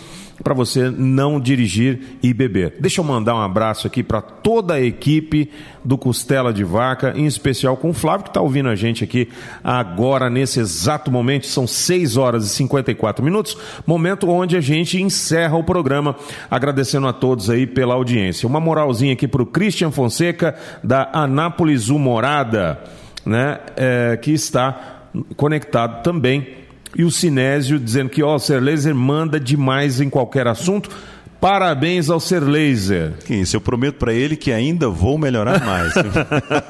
[0.42, 2.74] para você não dirigir e beber.
[2.80, 5.50] Deixa eu mandar um abraço aqui para toda a equipe
[5.84, 9.28] do Costela de Vaca, em especial com o Flávio que está ouvindo a gente aqui
[9.62, 11.46] agora nesse exato momento.
[11.46, 16.14] São 6 horas e 54 minutos, momento onde a gente encerra o programa,
[16.50, 18.46] agradecendo a todos aí pela audiência.
[18.46, 22.80] Uma moralzinha aqui para o Christian Fonseca da Anápolis Humorada,
[23.24, 24.98] né, é, que está
[25.36, 26.57] conectado também
[26.96, 30.90] e o Sinésio dizendo que ó, o Ser Laser manda demais em qualquer assunto.
[31.40, 33.12] Parabéns ao Ser Laser.
[33.24, 35.92] Que isso, eu prometo para ele que ainda vou melhorar mais.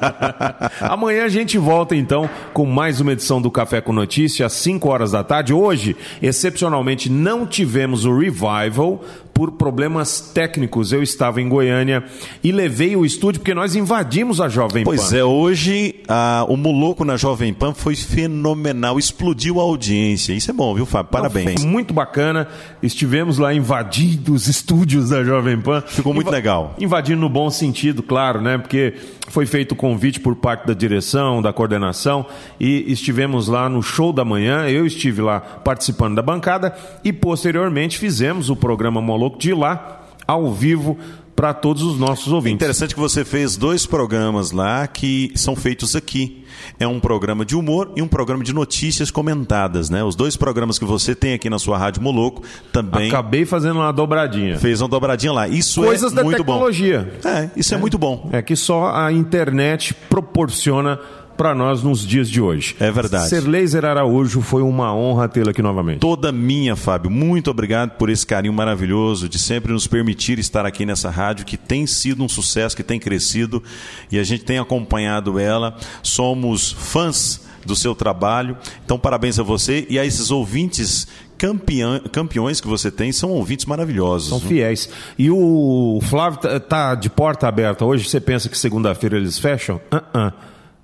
[0.79, 4.87] Amanhã a gente volta então com mais uma edição do Café com Notícia às 5
[4.87, 5.53] horas da tarde.
[5.53, 9.03] Hoje, excepcionalmente, não tivemos o revival
[9.39, 10.91] por problemas técnicos.
[10.91, 12.03] Eu estava em Goiânia
[12.43, 15.15] e levei o estúdio porque nós invadimos a Jovem Pois Pan.
[15.15, 20.33] é, hoje ah, o Moloco na Jovem Pan foi fenomenal, explodiu a audiência.
[20.33, 21.09] Isso é bom, viu, Fábio?
[21.09, 21.61] Parabéns.
[21.61, 22.49] Foi muito bacana.
[22.83, 25.81] Estivemos lá invadindo os estúdios da Jovem Pan.
[25.87, 26.75] Ficou muito Inva- legal.
[26.77, 28.57] Invadindo no bom sentido, claro, né?
[28.57, 28.93] Porque
[29.29, 32.25] foi feito o convite por parte da direção, da coordenação,
[32.59, 34.67] e estivemos lá no show da manhã.
[34.67, 40.51] Eu estive lá participando da bancada e posteriormente fizemos o programa Moloco de lá, ao
[40.51, 40.97] vivo,
[41.39, 42.55] para todos os nossos ouvintes.
[42.55, 46.43] Interessante que você fez dois programas lá que são feitos aqui.
[46.77, 50.03] É um programa de humor e um programa de notícias comentadas, né?
[50.03, 53.93] Os dois programas que você tem aqui na sua Rádio Moloco também Acabei fazendo uma
[53.93, 54.59] dobradinha.
[54.59, 55.47] fez uma dobradinha lá.
[55.47, 57.09] Isso Coisas é da muito tecnologia.
[57.23, 57.29] bom.
[57.29, 58.29] É, isso é, muito bom.
[58.33, 60.99] É que só a internet proporciona
[61.39, 62.75] para nós nos dias de hoje.
[62.81, 63.29] É verdade.
[63.29, 65.99] Ser Laser Araújo foi uma honra tê-lo aqui novamente.
[65.99, 67.09] Toda minha, Fábio.
[67.09, 71.55] Muito obrigado por esse carinho maravilhoso de sempre nos permitir estar aqui nessa rádio que
[71.55, 73.63] tem sido um sucesso, que tem crescido
[74.11, 75.77] e a gente tem acompanhado ela.
[76.03, 78.57] Somos fãs do seu trabalho.
[78.83, 83.13] Então, parabéns a você e a esses ouvintes campeã- campeões que você tem.
[83.13, 84.27] São ouvintes maravilhosos.
[84.27, 84.89] São fiéis.
[85.17, 88.09] E o Flávio tá- tá de porta aberta hoje.
[88.09, 89.79] Você pensa que segunda-feira eles fecham?
[89.89, 90.33] Ah,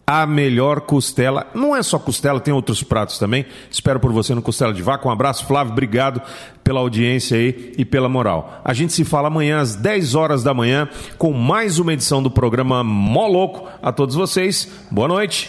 [0.07, 1.47] A melhor costela.
[1.53, 3.45] Não é só costela, tem outros pratos também.
[3.71, 5.07] Espero por você no Costela de Vaca.
[5.07, 5.73] Um abraço, Flávio.
[5.73, 6.21] Obrigado
[6.63, 8.61] pela audiência aí e pela moral.
[8.63, 10.87] A gente se fala amanhã às 10 horas da manhã
[11.17, 13.67] com mais uma edição do programa Moloco.
[13.81, 15.43] A todos vocês, boa noite.